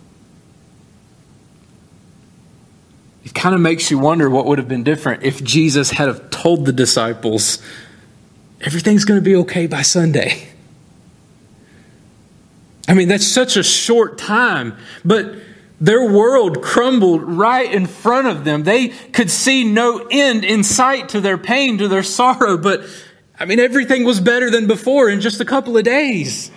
It 3.24 3.34
kind 3.34 3.54
of 3.54 3.60
makes 3.60 3.90
you 3.90 3.98
wonder 3.98 4.28
what 4.28 4.46
would 4.46 4.58
have 4.58 4.68
been 4.68 4.84
different 4.84 5.22
if 5.22 5.42
Jesus 5.42 5.90
had 5.90 6.08
have 6.08 6.30
told 6.30 6.64
the 6.64 6.72
disciples, 6.72 7.62
everything's 8.60 9.04
going 9.04 9.20
to 9.20 9.24
be 9.24 9.36
okay 9.36 9.66
by 9.66 9.82
Sunday. 9.82 10.48
I 12.88 12.94
mean, 12.94 13.08
that's 13.08 13.26
such 13.26 13.56
a 13.56 13.62
short 13.62 14.16
time, 14.16 14.76
but 15.04 15.34
Their 15.80 16.10
world 16.10 16.62
crumbled 16.62 17.22
right 17.22 17.72
in 17.72 17.86
front 17.86 18.26
of 18.26 18.44
them. 18.44 18.64
They 18.64 18.88
could 18.88 19.30
see 19.30 19.64
no 19.64 20.06
end 20.10 20.44
in 20.44 20.64
sight 20.64 21.10
to 21.10 21.20
their 21.20 21.38
pain, 21.38 21.78
to 21.78 21.88
their 21.88 22.02
sorrow, 22.02 22.58
but 22.58 22.82
I 23.38 23.44
mean, 23.44 23.60
everything 23.60 24.04
was 24.04 24.20
better 24.20 24.50
than 24.50 24.66
before 24.66 25.08
in 25.08 25.20
just 25.20 25.40
a 25.40 25.44
couple 25.44 25.76
of 25.76 25.84
days. 25.84 26.50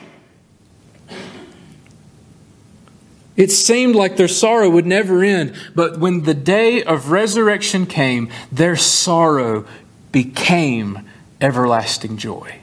It 3.37 3.51
seemed 3.51 3.95
like 3.95 4.17
their 4.17 4.27
sorrow 4.27 4.69
would 4.69 4.85
never 4.85 5.23
end, 5.23 5.53
but 5.73 5.99
when 5.99 6.23
the 6.23 6.33
day 6.33 6.83
of 6.83 7.11
resurrection 7.11 7.85
came, 7.85 8.29
their 8.51 8.75
sorrow 8.75 9.65
became 10.11 11.07
everlasting 11.39 12.17
joy. 12.17 12.57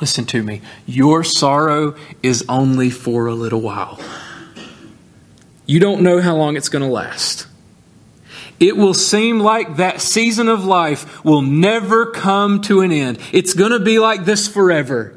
Listen 0.00 0.24
to 0.26 0.42
me. 0.42 0.62
Your 0.86 1.22
sorrow 1.22 1.94
is 2.22 2.44
only 2.48 2.90
for 2.90 3.26
a 3.26 3.34
little 3.34 3.60
while. 3.60 4.00
You 5.70 5.78
don't 5.78 6.02
know 6.02 6.20
how 6.20 6.34
long 6.34 6.56
it's 6.56 6.68
going 6.68 6.82
to 6.82 6.90
last. 6.90 7.46
It 8.58 8.76
will 8.76 8.92
seem 8.92 9.38
like 9.38 9.76
that 9.76 10.00
season 10.00 10.48
of 10.48 10.64
life 10.64 11.24
will 11.24 11.42
never 11.42 12.06
come 12.06 12.60
to 12.62 12.80
an 12.80 12.90
end. 12.90 13.20
It's 13.30 13.54
going 13.54 13.70
to 13.70 13.78
be 13.78 14.00
like 14.00 14.24
this 14.24 14.48
forever. 14.48 15.16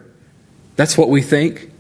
That's 0.76 0.96
what 0.96 1.10
we 1.10 1.24
think. 1.24 1.72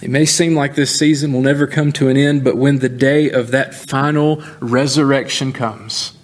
It 0.00 0.10
may 0.10 0.26
seem 0.26 0.54
like 0.54 0.76
this 0.76 0.96
season 0.96 1.32
will 1.32 1.42
never 1.42 1.66
come 1.66 1.90
to 1.94 2.06
an 2.06 2.16
end, 2.16 2.44
but 2.44 2.56
when 2.56 2.78
the 2.78 2.88
day 2.88 3.32
of 3.32 3.50
that 3.50 3.74
final 3.74 4.44
resurrection 4.60 5.52
comes, 5.52 6.16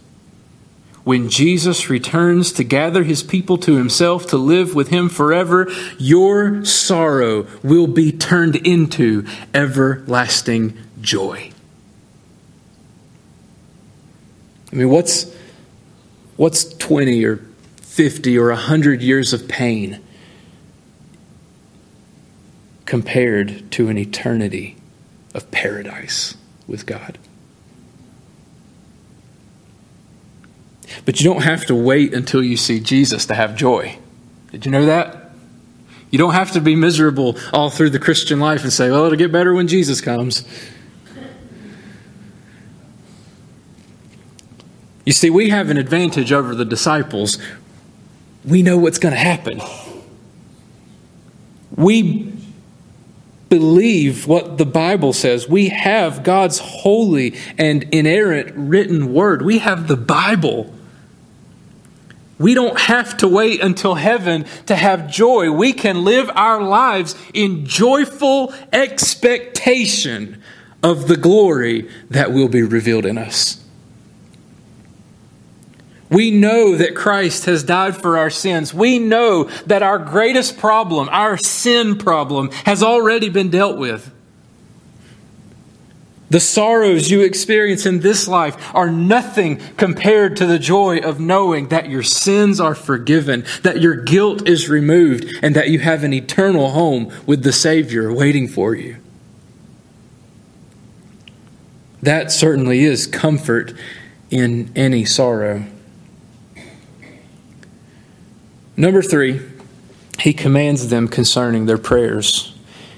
when 1.06 1.28
Jesus 1.28 1.88
returns 1.88 2.50
to 2.50 2.64
gather 2.64 3.04
his 3.04 3.22
people 3.22 3.56
to 3.58 3.76
himself 3.76 4.26
to 4.26 4.36
live 4.36 4.74
with 4.74 4.88
him 4.88 5.08
forever, 5.08 5.70
your 5.98 6.64
sorrow 6.64 7.46
will 7.62 7.86
be 7.86 8.10
turned 8.10 8.56
into 8.56 9.24
everlasting 9.54 10.76
joy. 11.00 11.52
I 14.72 14.74
mean, 14.74 14.90
what's, 14.90 15.32
what's 16.34 16.64
20 16.74 17.24
or 17.24 17.36
50 17.82 18.36
or 18.36 18.48
100 18.48 19.00
years 19.00 19.32
of 19.32 19.46
pain 19.46 20.00
compared 22.84 23.70
to 23.70 23.88
an 23.88 23.96
eternity 23.96 24.74
of 25.36 25.52
paradise 25.52 26.34
with 26.66 26.84
God. 26.84 27.16
But 31.06 31.20
you 31.20 31.32
don't 31.32 31.44
have 31.44 31.64
to 31.66 31.74
wait 31.74 32.12
until 32.12 32.42
you 32.42 32.58
see 32.58 32.80
Jesus 32.80 33.24
to 33.26 33.34
have 33.34 33.56
joy. 33.56 33.96
Did 34.50 34.66
you 34.66 34.72
know 34.72 34.84
that? 34.84 35.30
You 36.10 36.18
don't 36.18 36.34
have 36.34 36.50
to 36.52 36.60
be 36.60 36.76
miserable 36.76 37.38
all 37.52 37.70
through 37.70 37.90
the 37.90 37.98
Christian 37.98 38.40
life 38.40 38.64
and 38.64 38.72
say, 38.72 38.90
well, 38.90 39.06
it'll 39.06 39.16
get 39.16 39.32
better 39.32 39.54
when 39.54 39.68
Jesus 39.68 40.00
comes. 40.00 40.44
You 45.04 45.12
see, 45.12 45.30
we 45.30 45.50
have 45.50 45.70
an 45.70 45.76
advantage 45.76 46.32
over 46.32 46.54
the 46.54 46.64
disciples. 46.64 47.38
We 48.44 48.62
know 48.62 48.76
what's 48.76 48.98
going 48.98 49.14
to 49.14 49.20
happen. 49.20 49.60
We 51.76 52.32
believe 53.48 54.26
what 54.26 54.58
the 54.58 54.66
Bible 54.66 55.12
says. 55.12 55.48
We 55.48 55.68
have 55.68 56.24
God's 56.24 56.58
holy 56.58 57.36
and 57.56 57.84
inerrant 57.92 58.52
written 58.56 59.12
word. 59.12 59.42
We 59.42 59.58
have 59.58 59.86
the 59.86 59.96
Bible. 59.96 60.75
We 62.38 62.54
don't 62.54 62.78
have 62.78 63.16
to 63.18 63.28
wait 63.28 63.62
until 63.62 63.94
heaven 63.94 64.44
to 64.66 64.76
have 64.76 65.10
joy. 65.10 65.50
We 65.50 65.72
can 65.72 66.04
live 66.04 66.30
our 66.34 66.60
lives 66.60 67.14
in 67.32 67.64
joyful 67.64 68.52
expectation 68.72 70.42
of 70.82 71.08
the 71.08 71.16
glory 71.16 71.90
that 72.10 72.32
will 72.32 72.48
be 72.48 72.62
revealed 72.62 73.06
in 73.06 73.16
us. 73.16 73.62
We 76.08 76.30
know 76.30 76.76
that 76.76 76.94
Christ 76.94 77.46
has 77.46 77.64
died 77.64 77.96
for 77.96 78.16
our 78.16 78.30
sins. 78.30 78.72
We 78.72 78.98
know 78.98 79.44
that 79.66 79.82
our 79.82 79.98
greatest 79.98 80.56
problem, 80.58 81.08
our 81.10 81.36
sin 81.36 81.98
problem, 81.98 82.50
has 82.64 82.82
already 82.82 83.28
been 83.28 83.50
dealt 83.50 83.78
with. 83.78 84.12
The 86.28 86.40
sorrows 86.40 87.10
you 87.10 87.20
experience 87.20 87.86
in 87.86 88.00
this 88.00 88.26
life 88.26 88.74
are 88.74 88.90
nothing 88.90 89.60
compared 89.76 90.36
to 90.38 90.46
the 90.46 90.58
joy 90.58 90.98
of 90.98 91.20
knowing 91.20 91.68
that 91.68 91.88
your 91.88 92.02
sins 92.02 92.58
are 92.58 92.74
forgiven, 92.74 93.44
that 93.62 93.80
your 93.80 93.94
guilt 93.94 94.48
is 94.48 94.68
removed, 94.68 95.26
and 95.42 95.54
that 95.54 95.68
you 95.68 95.78
have 95.78 96.02
an 96.02 96.12
eternal 96.12 96.70
home 96.70 97.12
with 97.26 97.44
the 97.44 97.52
Savior 97.52 98.12
waiting 98.12 98.48
for 98.48 98.74
you. 98.74 98.96
That 102.02 102.32
certainly 102.32 102.84
is 102.84 103.06
comfort 103.06 103.72
in 104.30 104.72
any 104.74 105.04
sorrow. 105.04 105.64
Number 108.76 109.00
three, 109.00 109.40
he 110.20 110.32
commands 110.32 110.88
them 110.88 111.06
concerning 111.06 111.66
their 111.66 111.78
prayers. 111.78 112.54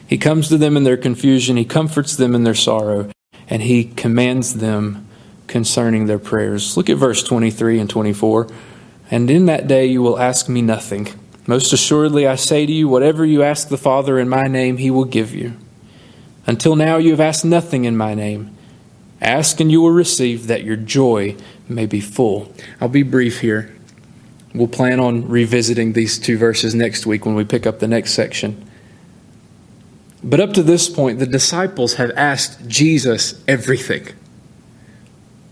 He 0.06 0.16
comes 0.16 0.48
to 0.48 0.56
them 0.56 0.78
in 0.78 0.84
their 0.84 0.96
confusion, 0.96 1.58
he 1.58 1.66
comforts 1.66 2.16
them 2.16 2.34
in 2.34 2.44
their 2.44 2.54
sorrow, 2.54 3.10
and 3.48 3.62
he 3.62 3.84
commands 3.84 4.54
them 4.54 5.06
concerning 5.46 6.06
their 6.06 6.18
prayers. 6.18 6.76
Look 6.76 6.90
at 6.90 6.96
verse 6.96 7.22
23 7.22 7.80
and 7.80 7.88
24. 7.88 8.48
And 9.11 9.30
in 9.30 9.46
that 9.46 9.66
day 9.66 9.87
you 9.87 10.02
will 10.02 10.18
ask 10.18 10.48
me 10.48 10.62
nothing. 10.62 11.08
Most 11.46 11.72
assuredly, 11.72 12.26
I 12.26 12.34
say 12.34 12.66
to 12.66 12.72
you, 12.72 12.88
whatever 12.88 13.24
you 13.24 13.42
ask 13.42 13.68
the 13.68 13.78
Father 13.78 14.18
in 14.18 14.28
my 14.28 14.48
name, 14.48 14.76
he 14.76 14.90
will 14.90 15.06
give 15.06 15.34
you. 15.34 15.56
Until 16.46 16.76
now, 16.76 16.98
you 16.98 17.11
have 17.11 17.20
asked 17.20 17.44
nothing 17.44 17.87
in 17.87 17.96
my 17.96 18.14
name. 18.14 18.54
Ask 19.20 19.58
and 19.58 19.72
you 19.72 19.80
will 19.80 19.90
receive, 19.90 20.46
that 20.46 20.62
your 20.62 20.76
joy 20.76 21.37
may 21.66 21.87
be 21.87 22.00
full. 22.00 22.52
I'll 22.82 22.88
be 22.88 23.02
brief 23.02 23.40
here. 23.40 23.74
We'll 24.54 24.68
plan 24.68 25.00
on 25.00 25.26
revisiting 25.26 25.94
these 25.94 26.18
two 26.18 26.37
verses 26.37 26.74
next 26.74 27.06
week 27.06 27.24
when 27.24 27.34
we 27.34 27.44
pick 27.44 27.66
up 27.66 27.78
the 27.78 27.88
next 27.88 28.12
section. 28.12 28.67
But 30.22 30.40
up 30.40 30.52
to 30.54 30.62
this 30.62 30.88
point, 30.88 31.18
the 31.18 31.26
disciples 31.26 31.94
have 31.94 32.11
asked 32.12 32.66
Jesus 32.66 33.42
everything. 33.46 34.09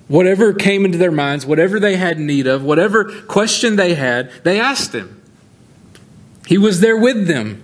Whatever 0.09 0.53
came 0.53 0.85
into 0.85 0.99
their 0.99 1.13
minds, 1.13 1.47
whatever 1.47 1.81
they 1.81 1.97
had 1.97 2.19
need 2.19 2.47
of, 2.47 2.63
whatever 2.63 3.05
question 3.23 3.77
they 3.77 3.95
had, 3.95 4.31
they 4.45 4.61
asked 4.61 4.95
him. 4.95 5.21
He 6.47 6.59
was 6.59 6.81
there 6.81 6.97
with 6.97 7.27
them. 7.27 7.63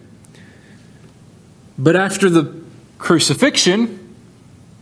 But 1.79 1.97
after 1.97 2.29
the 2.29 2.63
crucifixion, 2.99 3.99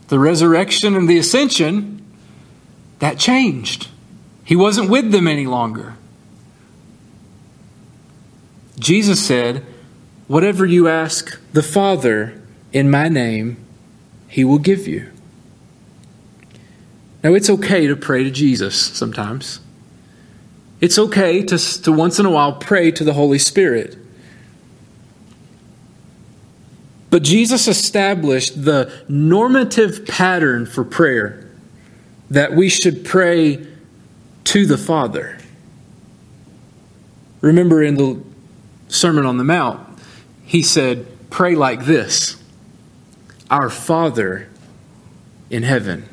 the 0.08 0.18
resurrection, 0.18 0.96
and 0.96 1.08
the 1.08 1.18
ascension, 1.18 2.04
that 2.98 3.18
changed. 3.18 3.88
He 4.44 4.56
wasn't 4.56 4.90
with 4.90 5.12
them 5.12 5.26
any 5.26 5.46
longer. 5.46 5.94
Jesus 8.78 9.24
said, 9.24 9.64
Whatever 10.30 10.64
you 10.64 10.86
ask 10.86 11.40
the 11.52 11.62
Father 11.62 12.40
in 12.72 12.88
my 12.88 13.08
name, 13.08 13.56
he 14.28 14.44
will 14.44 14.60
give 14.60 14.86
you. 14.86 15.10
Now, 17.24 17.34
it's 17.34 17.50
okay 17.50 17.88
to 17.88 17.96
pray 17.96 18.22
to 18.22 18.30
Jesus 18.30 18.76
sometimes. 18.80 19.58
It's 20.80 21.00
okay 21.00 21.42
to, 21.42 21.58
to 21.82 21.90
once 21.90 22.20
in 22.20 22.26
a 22.26 22.30
while 22.30 22.52
pray 22.52 22.92
to 22.92 23.02
the 23.02 23.14
Holy 23.14 23.40
Spirit. 23.40 23.98
But 27.10 27.24
Jesus 27.24 27.66
established 27.66 28.64
the 28.64 29.02
normative 29.08 30.06
pattern 30.06 30.64
for 30.64 30.84
prayer 30.84 31.50
that 32.30 32.52
we 32.52 32.68
should 32.68 33.04
pray 33.04 33.66
to 34.44 34.64
the 34.64 34.78
Father. 34.78 35.38
Remember 37.40 37.82
in 37.82 37.96
the 37.96 38.22
Sermon 38.86 39.26
on 39.26 39.36
the 39.36 39.44
Mount, 39.44 39.89
he 40.50 40.64
said, 40.64 41.06
Pray 41.30 41.54
like 41.54 41.84
this 41.84 42.42
Our 43.48 43.70
Father 43.70 44.48
in 45.48 45.62
heaven. 45.62 46.08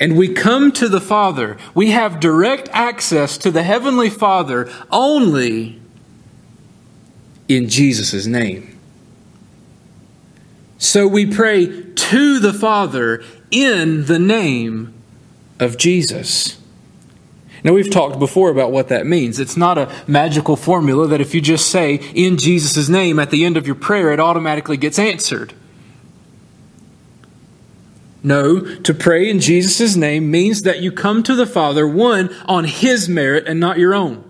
And 0.00 0.18
we 0.18 0.34
come 0.34 0.72
to 0.72 0.88
the 0.88 1.00
Father. 1.00 1.56
We 1.76 1.92
have 1.92 2.18
direct 2.18 2.68
access 2.72 3.38
to 3.38 3.52
the 3.52 3.62
Heavenly 3.62 4.10
Father 4.10 4.68
only 4.90 5.80
in 7.46 7.68
Jesus' 7.68 8.26
name. 8.26 8.76
So 10.76 11.06
we 11.06 11.24
pray 11.24 11.84
to 11.84 12.40
the 12.40 12.52
Father 12.52 13.22
in 13.52 14.06
the 14.06 14.18
name 14.18 14.92
of 15.60 15.78
Jesus. 15.78 16.57
Now, 17.68 17.74
we've 17.74 17.90
talked 17.90 18.18
before 18.18 18.48
about 18.48 18.72
what 18.72 18.88
that 18.88 19.04
means. 19.04 19.38
It's 19.38 19.54
not 19.54 19.76
a 19.76 19.92
magical 20.06 20.56
formula 20.56 21.06
that 21.08 21.20
if 21.20 21.34
you 21.34 21.42
just 21.42 21.66
say, 21.68 21.96
in 22.14 22.38
Jesus' 22.38 22.88
name, 22.88 23.18
at 23.18 23.28
the 23.30 23.44
end 23.44 23.58
of 23.58 23.66
your 23.66 23.76
prayer, 23.76 24.10
it 24.10 24.18
automatically 24.18 24.78
gets 24.78 24.98
answered. 24.98 25.52
No, 28.22 28.76
to 28.76 28.94
pray 28.94 29.28
in 29.28 29.38
Jesus' 29.38 29.96
name 29.96 30.30
means 30.30 30.62
that 30.62 30.80
you 30.80 30.90
come 30.90 31.22
to 31.24 31.34
the 31.34 31.44
Father, 31.44 31.86
one, 31.86 32.34
on 32.46 32.64
His 32.64 33.06
merit 33.06 33.46
and 33.46 33.60
not 33.60 33.76
your 33.76 33.94
own. 33.94 34.24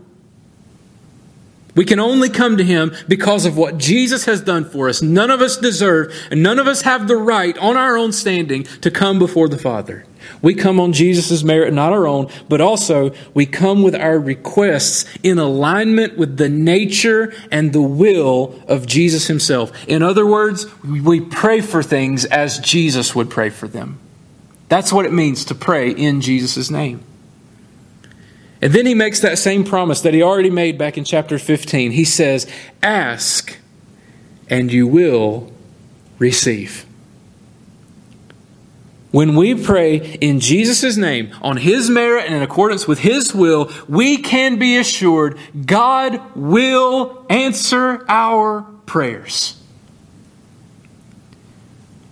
We 1.76 1.84
can 1.84 2.00
only 2.00 2.30
come 2.30 2.56
to 2.56 2.64
Him 2.64 2.92
because 3.06 3.46
of 3.46 3.56
what 3.56 3.78
Jesus 3.78 4.24
has 4.24 4.40
done 4.40 4.64
for 4.64 4.88
us. 4.88 5.00
None 5.00 5.30
of 5.30 5.40
us 5.40 5.56
deserve, 5.56 6.12
and 6.32 6.42
none 6.42 6.58
of 6.58 6.66
us 6.66 6.82
have 6.82 7.06
the 7.06 7.16
right 7.16 7.56
on 7.58 7.76
our 7.76 7.96
own 7.96 8.10
standing 8.10 8.64
to 8.64 8.90
come 8.90 9.20
before 9.20 9.48
the 9.48 9.58
Father. 9.58 10.04
We 10.42 10.54
come 10.54 10.80
on 10.80 10.92
Jesus' 10.92 11.42
merit, 11.42 11.72
not 11.72 11.92
our 11.92 12.06
own, 12.06 12.28
but 12.48 12.60
also 12.60 13.12
we 13.34 13.46
come 13.46 13.82
with 13.82 13.94
our 13.94 14.18
requests 14.18 15.04
in 15.22 15.38
alignment 15.38 16.16
with 16.16 16.36
the 16.36 16.48
nature 16.48 17.32
and 17.50 17.72
the 17.72 17.82
will 17.82 18.60
of 18.68 18.86
Jesus 18.86 19.26
Himself. 19.26 19.72
In 19.86 20.02
other 20.02 20.26
words, 20.26 20.66
we 20.84 21.20
pray 21.20 21.60
for 21.60 21.82
things 21.82 22.24
as 22.24 22.58
Jesus 22.58 23.14
would 23.14 23.30
pray 23.30 23.50
for 23.50 23.68
them. 23.68 23.98
That's 24.68 24.92
what 24.92 25.06
it 25.06 25.12
means 25.12 25.44
to 25.46 25.54
pray 25.54 25.90
in 25.90 26.20
Jesus' 26.20 26.70
name. 26.70 27.02
And 28.60 28.72
then 28.72 28.86
he 28.86 28.94
makes 28.94 29.20
that 29.20 29.38
same 29.38 29.64
promise 29.64 30.00
that 30.00 30.14
he 30.14 30.22
already 30.22 30.50
made 30.50 30.78
back 30.78 30.98
in 30.98 31.04
chapter 31.04 31.38
15. 31.38 31.92
He 31.92 32.04
says, 32.04 32.50
Ask, 32.82 33.58
and 34.50 34.72
you 34.72 34.86
will 34.86 35.52
receive. 36.18 36.84
When 39.10 39.36
we 39.36 39.54
pray 39.54 39.96
in 40.20 40.38
Jesus' 40.38 40.96
name, 40.96 41.34
on 41.40 41.56
His 41.56 41.88
merit 41.88 42.26
and 42.26 42.34
in 42.34 42.42
accordance 42.42 42.86
with 42.86 42.98
His 43.00 43.34
will, 43.34 43.70
we 43.88 44.18
can 44.18 44.58
be 44.58 44.76
assured 44.76 45.38
God 45.64 46.20
will 46.36 47.24
answer 47.30 48.04
our 48.08 48.62
prayers. 48.84 49.62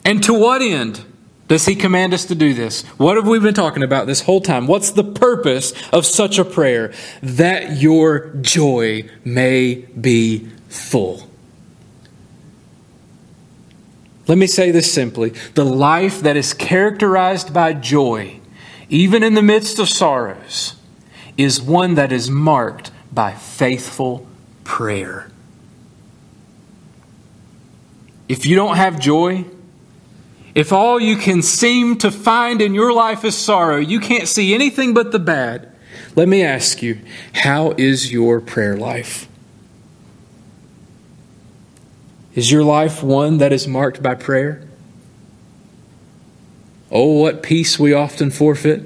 And 0.05 0.23
to 0.25 0.33
what 0.33 0.63
end? 0.63 1.05
Does 1.49 1.67
he 1.67 1.77
command 1.77 2.13
us 2.13 2.25
to 2.27 2.35
do 2.35 2.55
this? 2.55 2.83
What 2.97 3.17
have 3.17 3.29
we 3.29 3.39
been 3.39 3.55
talking 3.55 3.83
about 3.83 4.07
this 4.07 4.23
whole 4.23 4.41
time? 4.41 4.67
What's 4.67 4.91
the 4.91 5.05
purpose 5.05 5.73
of 5.93 6.05
such 6.05 6.39
a 6.39 6.45
prayer? 6.45 6.93
That 7.23 7.81
your 7.81 8.35
joy 8.41 9.09
may 9.25 9.75
be 10.01 10.49
full. 10.69 11.26
Let 14.29 14.39
me 14.39 14.47
say 14.47 14.71
this 14.71 14.93
simply 14.93 15.31
the 15.55 15.65
life 15.65 16.21
that 16.21 16.37
is 16.37 16.53
characterized 16.53 17.53
by 17.53 17.73
joy, 17.73 18.41
even 18.89 19.23
in 19.23 19.35
the 19.35 19.43
midst 19.43 19.79
of 19.79 19.89
sorrows, 19.89 20.75
is 21.37 21.61
one 21.61 21.95
that 21.95 22.13
is 22.13 22.31
marked 22.31 22.91
by 23.13 23.33
faithful 23.33 24.27
prayer. 24.65 25.31
If 28.29 28.45
you 28.47 28.57
don't 28.57 28.77
have 28.77 28.99
joy, 28.99 29.45
if 30.55 30.73
all 30.73 30.99
you 30.99 31.17
can 31.17 31.43
seem 31.43 31.99
to 31.99 32.11
find 32.11 32.61
in 32.61 32.75
your 32.75 32.93
life 32.93 33.25
is 33.25 33.37
sorrow, 33.37 33.77
you 33.77 34.01
can't 34.01 34.27
see 34.27 34.55
anything 34.55 34.95
but 34.95 35.13
the 35.13 35.19
bad, 35.19 35.71
let 36.17 36.29
me 36.29 36.43
ask 36.43 36.83
you, 36.83 36.99
how 37.35 37.75
is 37.77 38.11
your 38.11 38.41
prayer 38.41 38.77
life? 38.77 39.29
Is 42.37 42.53
your 42.53 42.63
life 42.63 43.03
one 43.03 43.39
that 43.39 43.51
is 43.51 43.67
marked 43.67 44.03
by 44.03 44.15
prayer? 44.15 44.63
Oh, 46.93 47.13
what 47.13 47.43
peace 47.43 47.79
we 47.79 47.95
often 47.95 48.31
forfeit. 48.31 48.85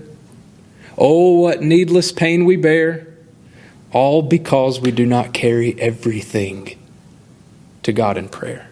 Oh, 0.97 1.41
what 1.41 1.61
needless 1.61 2.13
pain 2.13 2.45
we 2.45 2.55
bear. 2.57 3.09
All 3.93 4.23
because 4.23 4.81
we 4.81 4.93
do 4.93 5.05
not 5.05 5.35
carry 5.35 5.79
everything 5.81 6.79
to 7.83 7.93
God 7.93 8.17
in 8.17 8.29
prayer. 8.29 8.71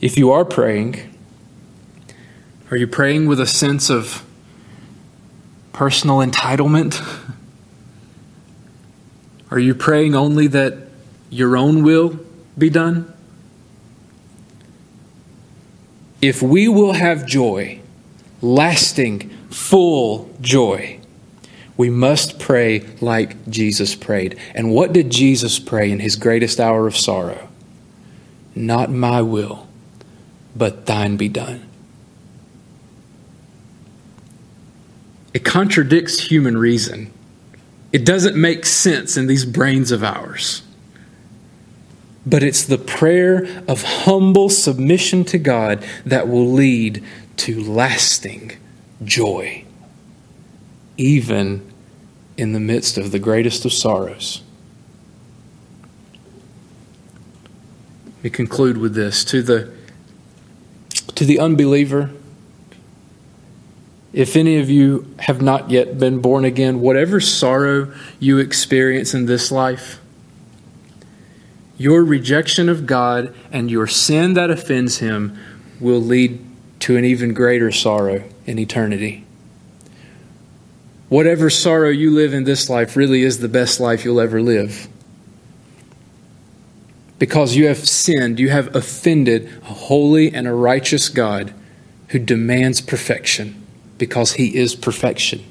If 0.00 0.18
you 0.18 0.32
are 0.32 0.44
praying, 0.44 1.16
are 2.72 2.76
you 2.76 2.88
praying 2.88 3.26
with 3.26 3.38
a 3.38 3.46
sense 3.46 3.88
of 3.88 4.24
personal 5.72 6.16
entitlement? 6.16 7.00
Are 9.50 9.58
you 9.58 9.74
praying 9.74 10.14
only 10.14 10.46
that 10.46 10.91
your 11.32 11.56
own 11.56 11.82
will 11.82 12.20
be 12.56 12.70
done? 12.70 13.12
If 16.20 16.40
we 16.40 16.68
will 16.68 16.92
have 16.92 17.26
joy, 17.26 17.80
lasting, 18.40 19.30
full 19.50 20.30
joy, 20.40 21.00
we 21.76 21.90
must 21.90 22.38
pray 22.38 22.86
like 23.00 23.48
Jesus 23.50 23.96
prayed. 23.96 24.38
And 24.54 24.70
what 24.72 24.92
did 24.92 25.10
Jesus 25.10 25.58
pray 25.58 25.90
in 25.90 25.98
his 25.98 26.14
greatest 26.14 26.60
hour 26.60 26.86
of 26.86 26.96
sorrow? 26.96 27.48
Not 28.54 28.90
my 28.90 29.22
will 29.22 29.66
but 30.54 30.86
thine 30.86 31.16
be 31.16 31.28
done. 31.28 31.66
It 35.32 35.44
contradicts 35.44 36.20
human 36.20 36.58
reason. 36.58 37.10
It 37.90 38.04
doesn't 38.04 38.36
make 38.36 38.66
sense 38.66 39.16
in 39.16 39.26
these 39.26 39.44
brains 39.44 39.90
of 39.90 40.04
ours. 40.04 40.62
But 42.24 42.42
it's 42.42 42.64
the 42.64 42.78
prayer 42.78 43.64
of 43.66 43.82
humble 43.82 44.48
submission 44.48 45.24
to 45.26 45.38
God 45.38 45.84
that 46.06 46.28
will 46.28 46.50
lead 46.50 47.04
to 47.38 47.60
lasting 47.60 48.52
joy, 49.02 49.64
even 50.96 51.68
in 52.36 52.52
the 52.52 52.60
midst 52.60 52.96
of 52.96 53.10
the 53.10 53.18
greatest 53.18 53.64
of 53.64 53.72
sorrows. 53.72 54.42
Me 58.22 58.30
conclude 58.30 58.78
with 58.78 58.94
this. 58.94 59.24
To 59.24 59.42
the 59.42 59.72
to 61.14 61.24
the 61.24 61.38
unbeliever, 61.38 62.10
if 64.12 64.36
any 64.36 64.58
of 64.58 64.70
you 64.70 65.14
have 65.20 65.42
not 65.42 65.70
yet 65.70 65.98
been 65.98 66.20
born 66.20 66.44
again, 66.44 66.80
whatever 66.80 67.20
sorrow 67.20 67.92
you 68.20 68.38
experience 68.38 69.14
in 69.14 69.26
this 69.26 69.50
life, 69.50 70.00
your 71.82 72.04
rejection 72.04 72.68
of 72.68 72.86
God 72.86 73.34
and 73.50 73.70
your 73.70 73.86
sin 73.86 74.34
that 74.34 74.50
offends 74.50 74.98
Him 74.98 75.36
will 75.80 76.00
lead 76.00 76.44
to 76.80 76.96
an 76.96 77.04
even 77.04 77.34
greater 77.34 77.72
sorrow 77.72 78.22
in 78.46 78.58
eternity. 78.58 79.26
Whatever 81.08 81.50
sorrow 81.50 81.88
you 81.88 82.10
live 82.10 82.32
in 82.32 82.44
this 82.44 82.70
life 82.70 82.96
really 82.96 83.22
is 83.22 83.40
the 83.40 83.48
best 83.48 83.80
life 83.80 84.04
you'll 84.04 84.20
ever 84.20 84.40
live 84.40 84.88
because 87.18 87.54
you 87.54 87.68
have 87.68 87.88
sinned, 87.88 88.40
you 88.40 88.48
have 88.48 88.74
offended 88.74 89.46
a 89.62 89.72
holy 89.72 90.34
and 90.34 90.48
a 90.48 90.52
righteous 90.52 91.08
God 91.08 91.54
who 92.08 92.18
demands 92.18 92.80
perfection 92.80 93.64
because 93.96 94.32
he 94.32 94.56
is 94.56 94.74
perfection. 94.74 95.44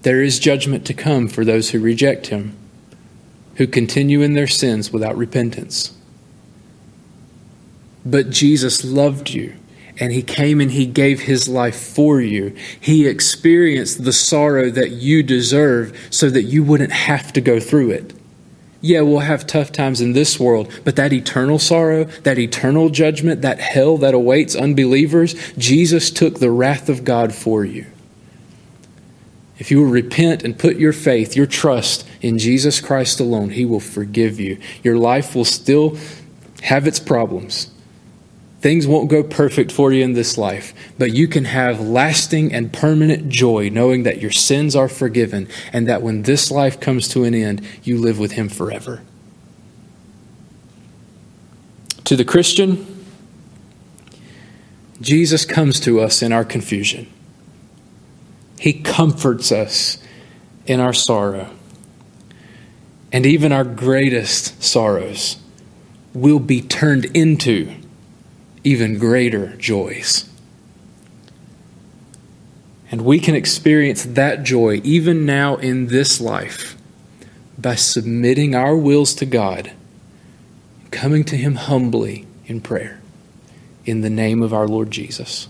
There 0.00 0.22
is 0.22 0.38
judgment 0.38 0.86
to 0.86 0.94
come 0.94 1.28
for 1.28 1.44
those 1.44 1.70
who 1.70 1.78
reject 1.78 2.28
him, 2.28 2.56
who 3.62 3.68
continue 3.68 4.22
in 4.22 4.34
their 4.34 4.48
sins 4.48 4.92
without 4.92 5.16
repentance. 5.16 5.96
But 8.04 8.30
Jesus 8.30 8.84
loved 8.84 9.30
you 9.30 9.54
and 10.00 10.10
he 10.10 10.22
came 10.22 10.60
and 10.60 10.72
he 10.72 10.84
gave 10.84 11.20
his 11.20 11.48
life 11.48 11.78
for 11.78 12.20
you. 12.20 12.56
He 12.80 13.06
experienced 13.06 14.02
the 14.02 14.12
sorrow 14.12 14.68
that 14.70 14.90
you 14.90 15.22
deserve 15.22 15.96
so 16.10 16.28
that 16.30 16.42
you 16.42 16.64
wouldn't 16.64 16.90
have 16.90 17.32
to 17.34 17.40
go 17.40 17.60
through 17.60 17.90
it 17.92 18.12
yeah, 18.84 19.00
we'll 19.02 19.20
have 19.20 19.46
tough 19.46 19.70
times 19.70 20.00
in 20.00 20.12
this 20.12 20.40
world, 20.40 20.68
but 20.82 20.96
that 20.96 21.12
eternal 21.12 21.60
sorrow, 21.60 22.04
that 22.24 22.36
eternal 22.36 22.90
judgment, 22.90 23.40
that 23.42 23.60
hell 23.60 23.96
that 23.98 24.12
awaits 24.12 24.56
unbelievers, 24.56 25.34
Jesus 25.56 26.10
took 26.10 26.40
the 26.40 26.50
wrath 26.50 26.88
of 26.88 27.04
God 27.04 27.32
for 27.32 27.64
you. 27.64 27.86
If 29.58 29.70
you 29.70 29.78
will 29.78 29.90
repent 29.90 30.42
and 30.42 30.58
put 30.58 30.78
your 30.78 30.92
faith, 30.92 31.36
your 31.36 31.46
trust 31.46 32.04
in 32.22 32.38
Jesus 32.38 32.80
Christ 32.80 33.20
alone, 33.20 33.50
He 33.50 33.66
will 33.66 33.80
forgive 33.80 34.40
you. 34.40 34.58
Your 34.82 34.96
life 34.96 35.34
will 35.34 35.44
still 35.44 35.98
have 36.62 36.86
its 36.86 36.98
problems, 36.98 37.72
Things 38.62 38.86
won't 38.86 39.10
go 39.10 39.24
perfect 39.24 39.72
for 39.72 39.92
you 39.92 40.04
in 40.04 40.12
this 40.12 40.38
life, 40.38 40.72
but 40.96 41.12
you 41.12 41.26
can 41.26 41.46
have 41.46 41.80
lasting 41.80 42.54
and 42.54 42.72
permanent 42.72 43.28
joy 43.28 43.68
knowing 43.70 44.04
that 44.04 44.20
your 44.22 44.30
sins 44.30 44.76
are 44.76 44.88
forgiven 44.88 45.48
and 45.72 45.88
that 45.88 46.00
when 46.00 46.22
this 46.22 46.48
life 46.48 46.78
comes 46.78 47.08
to 47.08 47.24
an 47.24 47.34
end, 47.34 47.66
you 47.82 47.98
live 47.98 48.20
with 48.20 48.32
Him 48.32 48.48
forever. 48.48 49.02
To 52.04 52.14
the 52.14 52.24
Christian, 52.24 53.04
Jesus 55.00 55.44
comes 55.44 55.80
to 55.80 55.98
us 55.98 56.22
in 56.22 56.32
our 56.32 56.44
confusion. 56.44 57.12
He 58.60 58.74
comforts 58.74 59.50
us 59.50 59.98
in 60.66 60.78
our 60.78 60.92
sorrow. 60.92 61.50
And 63.12 63.26
even 63.26 63.52
our 63.52 63.64
greatest 63.64 64.62
sorrows 64.62 65.36
will 66.14 66.40
be 66.40 66.62
turned 66.62 67.04
into 67.16 67.74
even 68.64 68.98
greater 68.98 69.54
joys. 69.56 70.28
And 72.90 73.04
we 73.04 73.20
can 73.20 73.34
experience 73.34 74.04
that 74.04 74.42
joy 74.42 74.80
even 74.84 75.26
now 75.26 75.56
in 75.56 75.86
this 75.86 76.20
life 76.20 76.76
by 77.58 77.74
submitting 77.74 78.54
our 78.54 78.76
wills 78.76 79.14
to 79.14 79.26
God, 79.26 79.72
coming 80.90 81.24
to 81.24 81.36
Him 81.36 81.54
humbly 81.54 82.26
in 82.46 82.60
prayer 82.60 83.00
in 83.84 84.00
the 84.02 84.10
name 84.10 84.42
of 84.42 84.52
our 84.52 84.68
Lord 84.68 84.90
Jesus. 84.90 85.48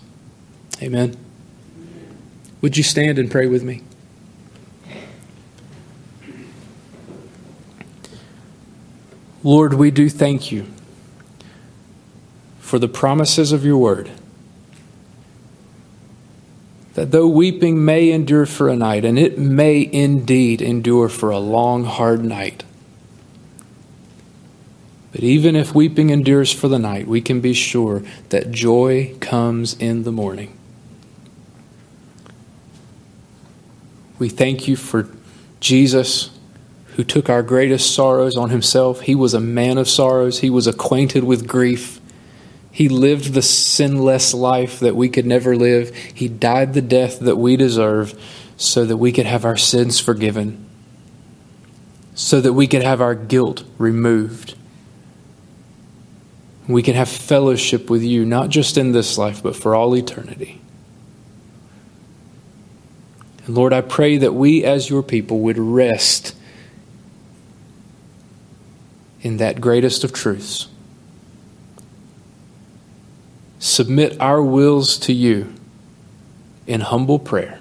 Amen. 0.81 1.17
Would 2.61 2.77
you 2.77 2.83
stand 2.83 3.19
and 3.19 3.31
pray 3.31 3.47
with 3.47 3.63
me? 3.63 3.83
Lord, 9.45 9.75
we 9.75 9.91
do 9.91 10.09
thank 10.09 10.53
you 10.53 10.67
for 12.61 12.79
the 12.79 12.89
promises 12.89 13.53
of 13.53 13.65
your 13.65 13.77
word. 13.77 14.11
That 16.95 17.11
though 17.11 17.27
weeping 17.27 17.85
may 17.85 18.11
endure 18.11 18.47
for 18.47 18.69
a 18.69 18.77
night, 18.77 19.05
and 19.05 19.19
it 19.19 19.39
may 19.39 19.89
indeed 19.91 20.63
endure 20.63 21.09
for 21.09 21.31
a 21.31 21.39
long, 21.39 21.85
hard 21.85 22.25
night, 22.25 22.65
but 25.11 25.23
even 25.23 25.57
if 25.57 25.75
weeping 25.75 26.11
endures 26.11 26.53
for 26.53 26.69
the 26.69 26.79
night, 26.79 27.07
we 27.07 27.21
can 27.21 27.41
be 27.41 27.53
sure 27.53 28.03
that 28.31 28.51
joy 28.51 29.15
comes 29.21 29.75
in 29.75 30.05
the 30.05 30.13
morning. 30.13 30.57
We 34.19 34.31
thank 34.31 34.67
you 34.67 34.77
for 34.77 35.09
Jesus 35.61 36.31
who 36.97 37.05
took 37.05 37.31
our 37.31 37.43
greatest 37.43 37.95
sorrows 37.95 38.37
on 38.37 38.51
himself. 38.51 39.01
He 39.01 39.15
was 39.15 39.35
a 39.35 39.41
man 39.41 39.79
of 39.79 39.89
sorrows, 39.89 40.41
he 40.41 40.51
was 40.51 40.67
acquainted 40.67 41.25
with 41.25 41.49
grief. 41.49 42.01
He 42.71 42.89
lived 42.89 43.35
the 43.35 43.43
sinless 43.43 44.33
life 44.33 44.81
that 44.81 44.97
we 44.97 45.11
could 45.11 45.27
never 45.27 45.55
live. 45.55 45.95
He 45.95 46.29
died 46.29 46.73
the 46.73 46.81
death 46.81 47.21
that 47.21 47.37
we 47.37 47.57
deserve 47.57 48.19
so 48.57 48.87
that 48.87 48.97
we 48.97 49.13
could 49.13 49.27
have 49.27 49.45
our 49.45 49.59
sins 49.59 50.01
forgiven, 50.01 50.65
so 52.15 52.41
that 52.41 52.55
we 52.55 52.67
could 52.67 52.83
have 52.83 53.03
our 53.03 53.15
guilt 53.15 53.65
removed. 53.77 54.55
We 56.67 56.83
can 56.83 56.95
have 56.95 57.09
fellowship 57.09 57.91
with 57.91 58.03
you, 58.03 58.25
not 58.25 58.49
just 58.49 58.79
in 58.79 58.93
this 58.93 59.19
life, 59.19 59.43
but 59.43 59.57
for 59.57 59.75
all 59.75 59.95
eternity. 59.95 60.61
And 63.47 63.55
Lord, 63.55 63.73
I 63.73 63.81
pray 63.81 64.17
that 64.19 64.33
we 64.33 64.65
as 64.65 64.89
your 64.89 65.03
people 65.03 65.41
would 65.41 65.59
rest 65.59 66.35
in 69.23 69.39
that 69.39 69.61
greatest 69.61 70.05
of 70.05 70.13
truths 70.13 70.69
submit 73.59 74.21
our 74.21 74.43
wills 74.43 74.99
to 74.99 75.13
you 75.13 75.55
in 76.67 76.81
humble 76.81 77.19
prayer 77.19 77.61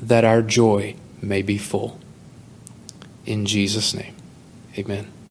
that 0.00 0.24
our 0.24 0.42
joy 0.42 0.94
may 1.20 1.42
be 1.42 1.58
full. 1.58 1.98
In 3.24 3.44
Jesus' 3.44 3.92
name, 3.92 4.14
amen. 4.78 5.15